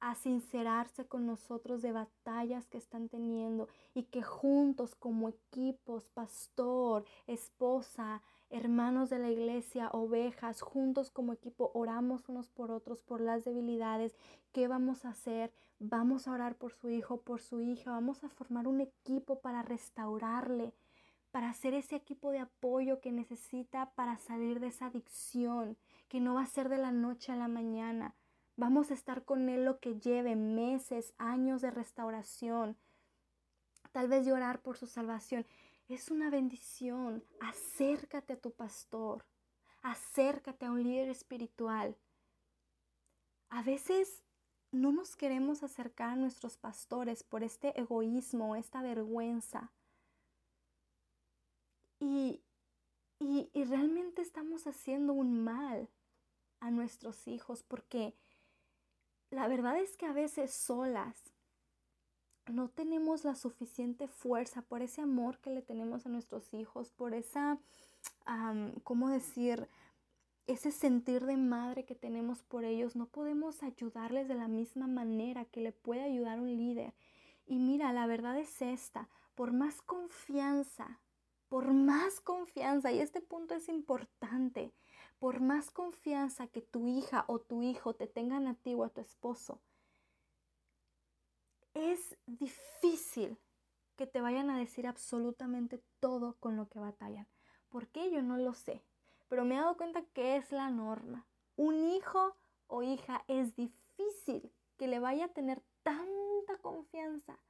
[0.00, 7.04] a sincerarse con nosotros de batallas que están teniendo y que juntos como equipos, pastor,
[7.26, 13.44] esposa, hermanos de la iglesia, ovejas, juntos como equipo oramos unos por otros por las
[13.44, 14.16] debilidades.
[14.52, 15.52] ¿Qué vamos a hacer?
[15.78, 19.62] Vamos a orar por su hijo, por su hija, vamos a formar un equipo para
[19.62, 20.72] restaurarle,
[21.30, 25.76] para hacer ese equipo de apoyo que necesita para salir de esa adicción,
[26.08, 28.14] que no va a ser de la noche a la mañana
[28.56, 32.76] Vamos a estar con Él lo que lleve meses, años de restauración.
[33.92, 35.44] Tal vez llorar por su salvación.
[35.88, 37.24] Es una bendición.
[37.40, 39.24] Acércate a tu pastor.
[39.82, 41.96] Acércate a un líder espiritual.
[43.50, 44.22] A veces
[44.70, 49.72] no nos queremos acercar a nuestros pastores por este egoísmo, esta vergüenza.
[52.00, 52.40] Y,
[53.18, 55.88] y, y, realmente estamos haciendo un mal
[56.60, 58.14] a nuestros hijos porque
[59.34, 61.34] la verdad es que a veces solas
[62.46, 67.14] no tenemos la suficiente fuerza por ese amor que le tenemos a nuestros hijos, por
[67.14, 67.58] esa,
[68.82, 69.68] ¿cómo decir?
[70.46, 75.46] Ese sentir de madre que tenemos por ellos, no podemos ayudarles de la misma manera
[75.46, 76.94] que le puede ayudar un líder.
[77.46, 81.00] Y mira, la verdad es esta, por más confianza,
[81.48, 84.74] por más confianza, y este punto es importante,
[85.24, 88.90] por más confianza que tu hija o tu hijo te tengan a ti o a
[88.90, 89.58] tu esposo,
[91.72, 93.38] es difícil
[93.96, 97.26] que te vayan a decir absolutamente todo con lo que batallan.
[97.70, 98.10] ¿Por qué?
[98.10, 98.84] Yo no lo sé,
[99.28, 101.26] pero me he dado cuenta que es la norma.
[101.56, 102.36] Un hijo
[102.66, 107.40] o hija es difícil que le vaya a tener tanta confianza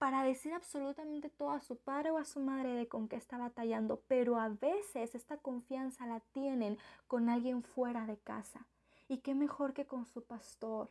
[0.00, 3.36] para decir absolutamente todo a su padre o a su madre de con qué está
[3.36, 8.66] batallando, pero a veces esta confianza la tienen con alguien fuera de casa.
[9.08, 10.90] Y qué mejor que con su pastor,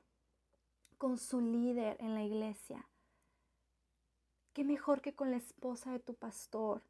[0.99, 2.87] con su líder en la iglesia.
[4.53, 6.83] Qué mejor que con la esposa de tu pastor.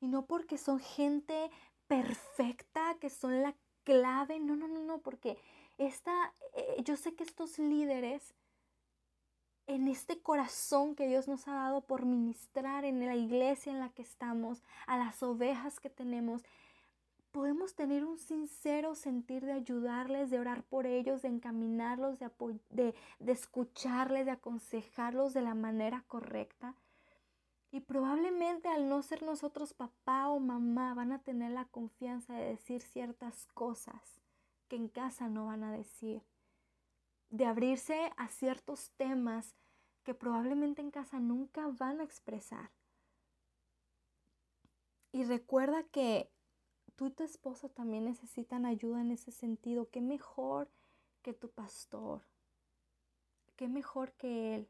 [0.00, 1.52] Y no porque son gente
[1.86, 3.54] perfecta, que son la
[3.84, 5.38] clave, no, no, no, no, porque
[5.76, 8.34] esta, eh, yo sé que estos líderes
[9.68, 13.90] en este corazón que Dios nos ha dado por ministrar en la iglesia en la
[13.90, 16.42] que estamos, a las ovejas que tenemos,
[17.32, 22.30] podemos tener un sincero sentir de ayudarles, de orar por ellos, de encaminarlos, de,
[22.70, 26.74] de, escucharles, de aconsejarlos de la manera correcta.
[27.70, 32.46] Y probablemente al no ser nosotros papá o mamá van a tener la confianza de
[32.46, 34.22] decir ciertas cosas
[34.68, 36.22] que en casa no van a decir.
[37.30, 39.54] De abrirse a ciertos temas
[40.02, 42.70] que probablemente en casa nunca van a expresar.
[45.12, 46.30] Y recuerda que
[46.96, 49.88] tú y tu esposo también necesitan ayuda en ese sentido.
[49.90, 50.70] ¿Qué mejor
[51.22, 52.22] que tu pastor?
[53.56, 54.68] ¿Qué mejor que él?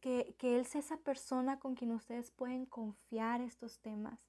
[0.00, 4.20] Que, que, Él sea esa persona con quien ustedes pueden confiar estos temas.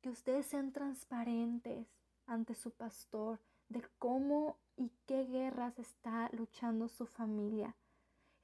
[0.00, 1.88] Que ustedes sean transparentes
[2.26, 7.76] ante su pastor de cómo y qué guerras está luchando su familia.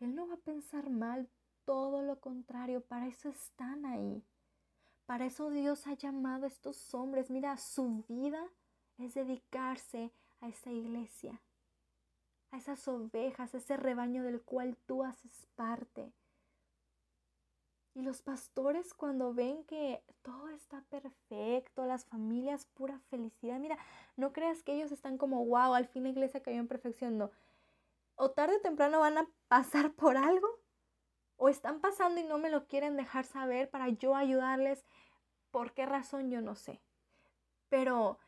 [0.00, 1.30] Él no va a pensar mal,
[1.64, 4.22] todo lo contrario, para eso están ahí.
[5.06, 7.30] Para eso Dios ha llamado a estos hombres.
[7.30, 8.44] Mira, su vida
[8.98, 11.40] es dedicarse a esa iglesia,
[12.50, 16.12] a esas ovejas, a ese rebaño del cual tú haces parte.
[17.97, 23.78] Y los pastores cuando ven que todo está perfecto, las familias pura felicidad, mira,
[24.16, 27.31] no creas que ellos están como, wow, al fin la iglesia cayó en perfección, no.
[28.14, 30.47] O tarde o temprano van a pasar por algo,
[31.39, 34.85] o están pasando y no me lo quieren dejar saber para yo ayudarles.
[35.51, 36.31] ¿Por qué razón?
[36.31, 36.82] Yo no sé.
[37.70, 38.18] Pero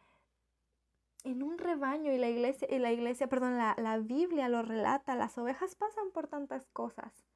[1.24, 5.14] en un rebaño y la iglesia, y la iglesia, perdón, la, la Biblia lo relata,
[5.14, 7.27] las ovejas pasan por tantas cosas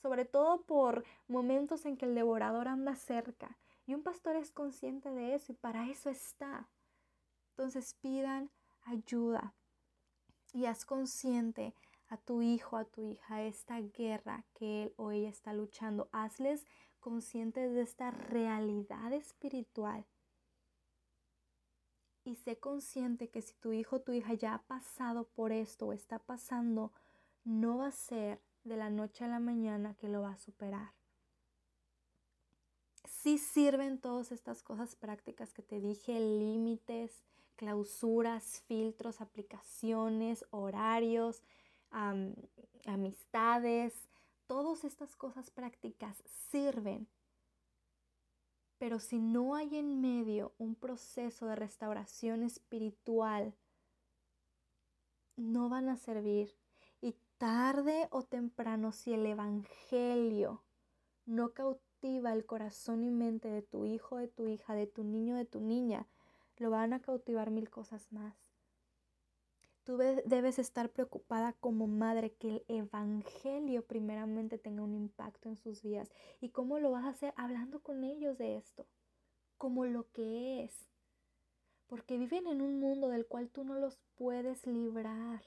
[0.00, 3.58] sobre todo por momentos en que el devorador anda cerca.
[3.86, 6.68] Y un pastor es consciente de eso y para eso está.
[7.50, 8.50] Entonces pidan
[8.82, 9.54] ayuda
[10.52, 11.74] y haz consciente
[12.08, 16.08] a tu hijo, a tu hija, esta guerra que él o ella está luchando.
[16.12, 16.66] Hazles
[17.00, 20.06] conscientes de esta realidad espiritual.
[22.24, 25.86] Y sé consciente que si tu hijo o tu hija ya ha pasado por esto
[25.86, 26.92] o está pasando,
[27.44, 30.92] no va a ser de la noche a la mañana que lo va a superar.
[33.04, 37.24] Sí sirven todas estas cosas prácticas que te dije, límites,
[37.56, 41.42] clausuras, filtros, aplicaciones, horarios,
[42.86, 44.08] amistades,
[44.46, 47.08] todas estas cosas prácticas sirven.
[48.78, 53.54] Pero si no hay en medio un proceso de restauración espiritual,
[55.36, 56.56] no van a servir
[57.38, 60.62] tarde o temprano, si el Evangelio
[61.24, 65.36] no cautiva el corazón y mente de tu hijo, de tu hija, de tu niño,
[65.36, 66.06] de tu niña,
[66.56, 68.34] lo van a cautivar mil cosas más.
[69.84, 75.82] Tú debes estar preocupada como madre que el Evangelio primeramente tenga un impacto en sus
[75.82, 76.12] vidas.
[76.40, 77.32] ¿Y cómo lo vas a hacer?
[77.36, 78.86] Hablando con ellos de esto,
[79.56, 80.90] como lo que es.
[81.86, 85.42] Porque viven en un mundo del cual tú no los puedes librar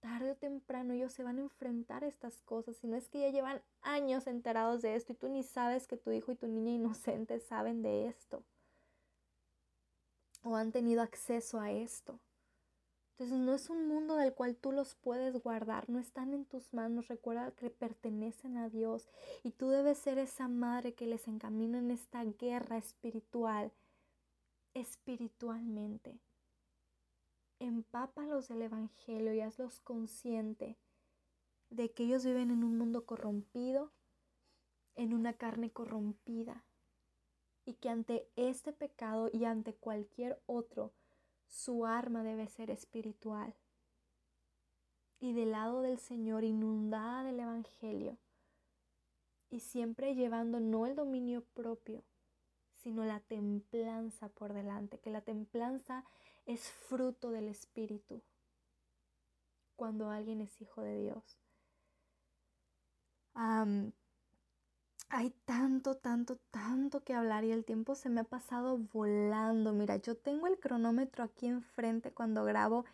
[0.00, 3.20] tarde o temprano ellos se van a enfrentar a estas cosas, si no es que
[3.20, 6.46] ya llevan años enterados de esto y tú ni sabes que tu hijo y tu
[6.46, 8.42] niña inocente saben de esto
[10.42, 12.18] o han tenido acceso a esto.
[13.12, 16.72] Entonces no es un mundo del cual tú los puedes guardar, no están en tus
[16.72, 19.08] manos, recuerda que pertenecen a Dios
[19.42, 23.72] y tú debes ser esa madre que les encamina en esta guerra espiritual,
[24.72, 26.20] espiritualmente
[27.60, 30.76] empápalos del Evangelio y hazlos consciente
[31.70, 33.92] de que ellos viven en un mundo corrompido,
[34.94, 36.64] en una carne corrompida,
[37.64, 40.92] y que ante este pecado y ante cualquier otro,
[41.46, 43.54] su arma debe ser espiritual.
[45.20, 48.16] Y del lado del Señor, inundada del Evangelio,
[49.50, 52.04] y siempre llevando no el dominio propio,
[52.76, 56.04] sino la templanza por delante, que la templanza
[56.48, 58.20] es fruto del Espíritu
[59.76, 61.38] cuando alguien es hijo de Dios.
[65.10, 69.72] hay tanto, tanto, tanto que hablar y el tiempo se me ha pasado volando.
[69.72, 72.84] Mira, yo tengo el cronómetro aquí enfrente cuando grabo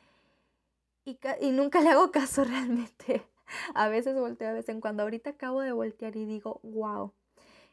[1.04, 3.26] y, y nunca le hago caso realmente.
[3.74, 5.02] A veces volteo de vez en cuando.
[5.02, 7.12] Ahorita acabo de voltear y digo, wow.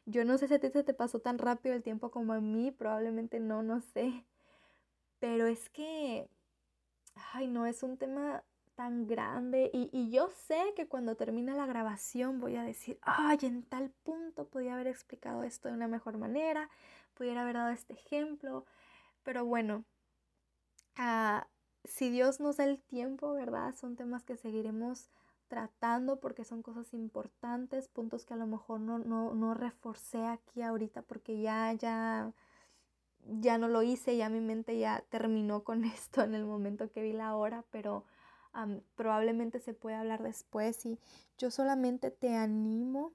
[0.06, 2.42] Yo no sé si a ti se te pasó tan rápido el tiempo como a
[2.42, 4.26] mí, probablemente no, no sé.
[5.22, 6.28] Pero es que,
[7.34, 8.44] ay, no, es un tema
[8.76, 13.62] tan grande y, yo sé que cuando termine la grabación voy a decir, ay, en
[13.62, 16.72] tal punto podía haber explicado esto de una mejor manera,
[17.14, 18.66] pudiera haber dado este ejemplo,
[19.22, 19.86] pero bueno,
[20.96, 21.48] ah,
[21.84, 23.76] si Dios nos da el tiempo, ¿verdad?
[23.76, 25.12] Son temas que seguiremos
[25.50, 30.64] tratando porque son cosas importantes, puntos que a lo mejor no, no, no reforcé aquí
[30.64, 32.34] ahorita porque ya, ya
[33.26, 37.02] ya no lo hice, ya mi mente ya terminó con esto en el momento que
[37.02, 38.06] vi la hora, pero
[38.96, 41.00] probablemente se puede hablar después y
[41.38, 43.14] yo solamente te animo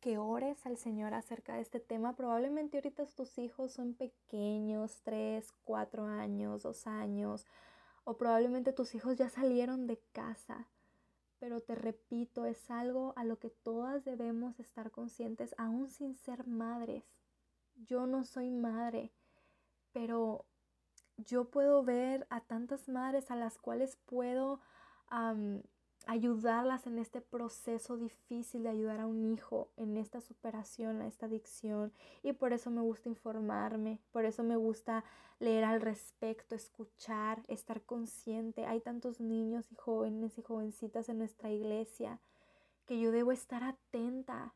[0.00, 2.16] que ores al Señor acerca de este tema.
[2.16, 7.46] Probablemente ahorita tus hijos son pequeños, 3, 4 años, 2 años,
[8.04, 10.66] o probablemente tus hijos ya salieron de casa.
[11.38, 16.46] Pero te repito, es algo a lo que todas debemos estar conscientes, aún sin ser
[16.48, 17.04] madres.
[17.74, 19.12] Yo no soy madre,
[19.92, 20.44] pero
[21.16, 24.60] yo puedo ver a tantas madres a las cuales puedo
[26.06, 31.26] ayudarlas en este proceso difícil de ayudar a un hijo en esta superación, a esta
[31.26, 31.92] adicción.
[32.22, 35.04] Y por eso me gusta informarme, por eso me gusta
[35.38, 38.64] leer al respecto, escuchar, estar consciente.
[38.64, 42.20] Hay tantos niños y jóvenes y jovencitas en nuestra iglesia
[42.86, 44.54] que yo debo estar atenta.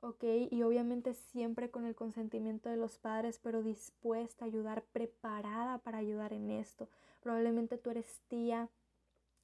[0.00, 0.24] ¿Ok?
[0.50, 5.98] Y obviamente siempre con el consentimiento de los padres, pero dispuesta a ayudar, preparada para
[5.98, 6.88] ayudar en esto.
[7.20, 8.68] Probablemente tú eres tía,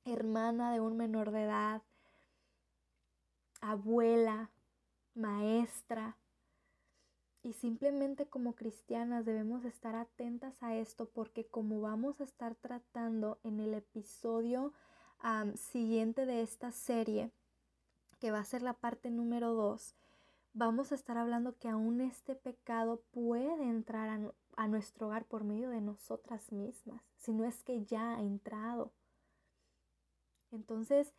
[0.05, 1.83] hermana de un menor de edad,
[3.61, 4.51] abuela,
[5.15, 6.17] maestra.
[7.43, 13.39] Y simplemente como cristianas debemos estar atentas a esto porque como vamos a estar tratando
[13.45, 14.73] en el episodio
[15.55, 17.31] siguiente de esta serie,
[18.21, 19.95] que va a ser la parte número 2,
[20.57, 25.45] vamos a estar hablando que aún este pecado puede entrar a, a nuestro hogar por
[25.45, 28.91] medio de nosotras mismas, si no es que ya ha entrado.
[30.51, 31.13] Entonces,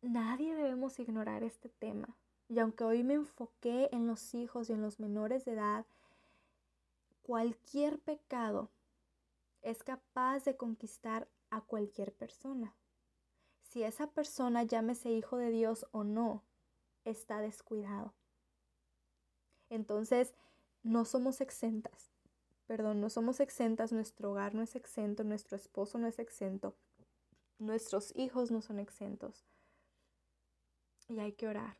[0.00, 2.16] nadie debemos ignorar este tema.
[2.48, 5.84] Y aunque hoy me enfoqué en los hijos y en los menores de edad,
[7.22, 8.70] cualquier pecado
[9.60, 12.74] es capaz de conquistar a cualquier persona.
[13.60, 16.42] Si esa persona, llámese hijo de Dios o no,
[17.04, 18.14] está descuidado.
[19.70, 20.34] Entonces,
[20.82, 22.10] no somos exentas.
[22.66, 26.74] Perdón, no somos exentas, nuestro hogar no es exento, nuestro esposo no es exento,
[27.58, 29.44] Nuestros hijos no son exentos.
[31.08, 31.76] Y hay que orar.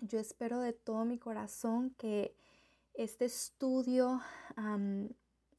[0.00, 2.34] Yo espero de todo mi corazón que
[2.94, 4.20] este estudio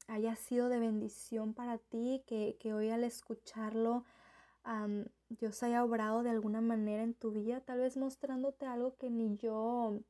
[0.08, 4.04] haya sido de bendición para ti, que, hoy al escucharlo
[5.28, 9.36] Dios haya obrado de alguna manera en tu vida, tal vez mostrándote algo que ni
[9.36, 10.00] yo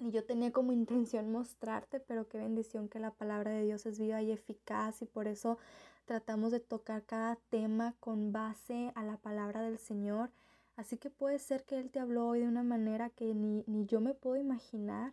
[0.00, 3.98] ni yo tenía como intención mostrarte, pero qué bendición que la palabra de Dios es
[3.98, 5.58] viva y eficaz y por eso
[6.06, 10.30] tratamos de tocar cada tema con base a la palabra del Señor.
[10.76, 14.00] Así que puede ser que Él te habló hoy de una manera que ni, yo
[14.00, 15.12] me puedo imaginar.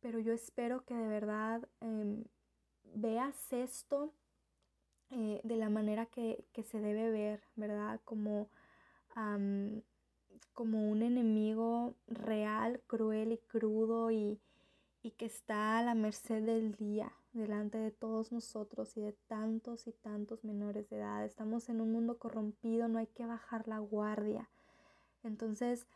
[0.00, 2.24] pero yo espero que de verdad em,
[2.94, 4.12] veas esto
[5.10, 8.00] eh, de la manera que, se debe ver, ¿verdad?
[8.04, 8.48] Como,
[10.52, 14.38] como un enemigo real, cruel y crudo y,
[15.02, 19.86] y que está a la merced del día, delante de todos nosotros y de tantos
[19.86, 21.24] y tantos menores de edad.
[21.24, 24.48] Estamos en un mundo corrompido, no hay que bajar la guardia.
[25.22, 25.86] Entonces,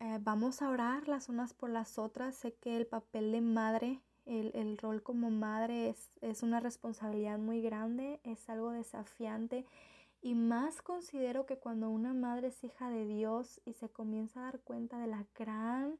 [0.00, 2.36] eh, vamos a orar las unas por las otras.
[2.36, 7.38] Sé que el papel de madre, el, el rol como madre es, es una responsabilidad
[7.38, 9.66] muy grande, es algo desafiante.
[10.22, 14.44] Y más considero que cuando una madre es hija de Dios y se comienza a
[14.44, 15.98] dar cuenta de la gran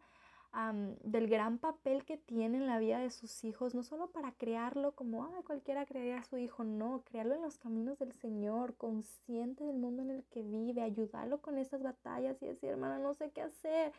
[1.04, 4.92] del gran papel que tiene en la vida de sus hijos, no solo para crearlo
[4.92, 9.62] como Ay, cualquiera crearía a su hijo, no, crearlo en los caminos del Señor, consciente
[9.64, 13.30] del mundo en el que vive, ayudarlo con estas batallas y decir, hermana, no sé
[13.30, 13.92] qué hacer.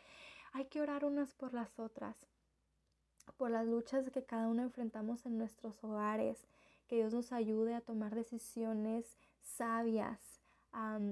[0.52, 2.16] Hay que orar unas por las otras,
[3.38, 6.46] por las luchas que cada uno enfrentamos en nuestros hogares,
[6.86, 10.40] que Dios nos ayude a tomar decisiones sabias,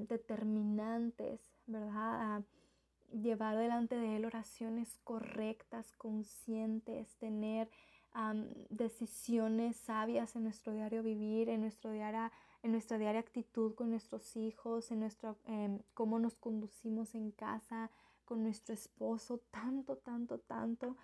[0.08, 2.42] determinantes, ¿verdad?
[3.12, 7.68] llevar delante de Él oraciones correctas, conscientes, tener
[8.70, 12.32] decisiones sabias en nuestro diario vivir, en, nuestro diaria,
[12.62, 17.90] en nuestra diaria actitud con nuestros hijos, en nuestro, em, cómo nos conducimos en casa,
[18.24, 20.96] con nuestro esposo, tanto, tanto, tanto.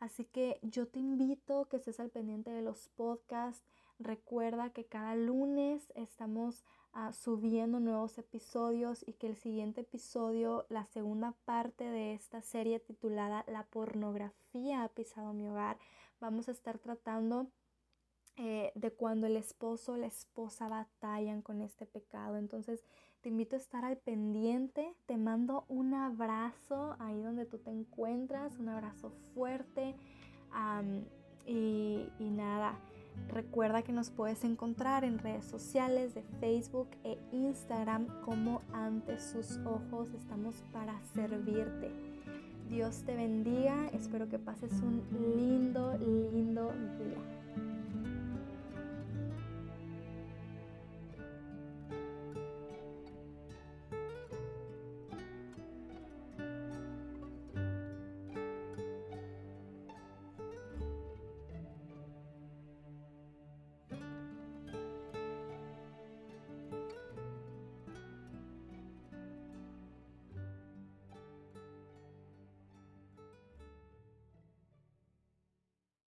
[0.00, 3.64] Así que yo te invito que estés al pendiente de los podcasts.
[3.98, 6.64] Recuerda que cada lunes estamos
[7.12, 13.44] subiendo nuevos episodios y que el siguiente episodio, la segunda parte de esta serie titulada
[13.48, 15.78] La pornografía ha pisado mi hogar,
[16.20, 17.48] vamos a estar tratando
[18.36, 22.36] eh, de cuando el esposo o la esposa batallan con este pecado.
[22.36, 22.84] Entonces
[23.20, 28.58] te invito a estar al pendiente, te mando un abrazo ahí donde tú te encuentras,
[28.58, 29.96] un abrazo fuerte
[31.46, 32.78] y nada.
[33.28, 39.58] Recuerda que nos puedes encontrar en redes sociales de Facebook e Instagram como ante sus
[39.64, 40.08] ojos.
[40.14, 41.90] Estamos para servirte.
[42.68, 43.88] Dios te bendiga.
[43.92, 45.02] Espero que pases un
[45.36, 46.72] lindo, lindo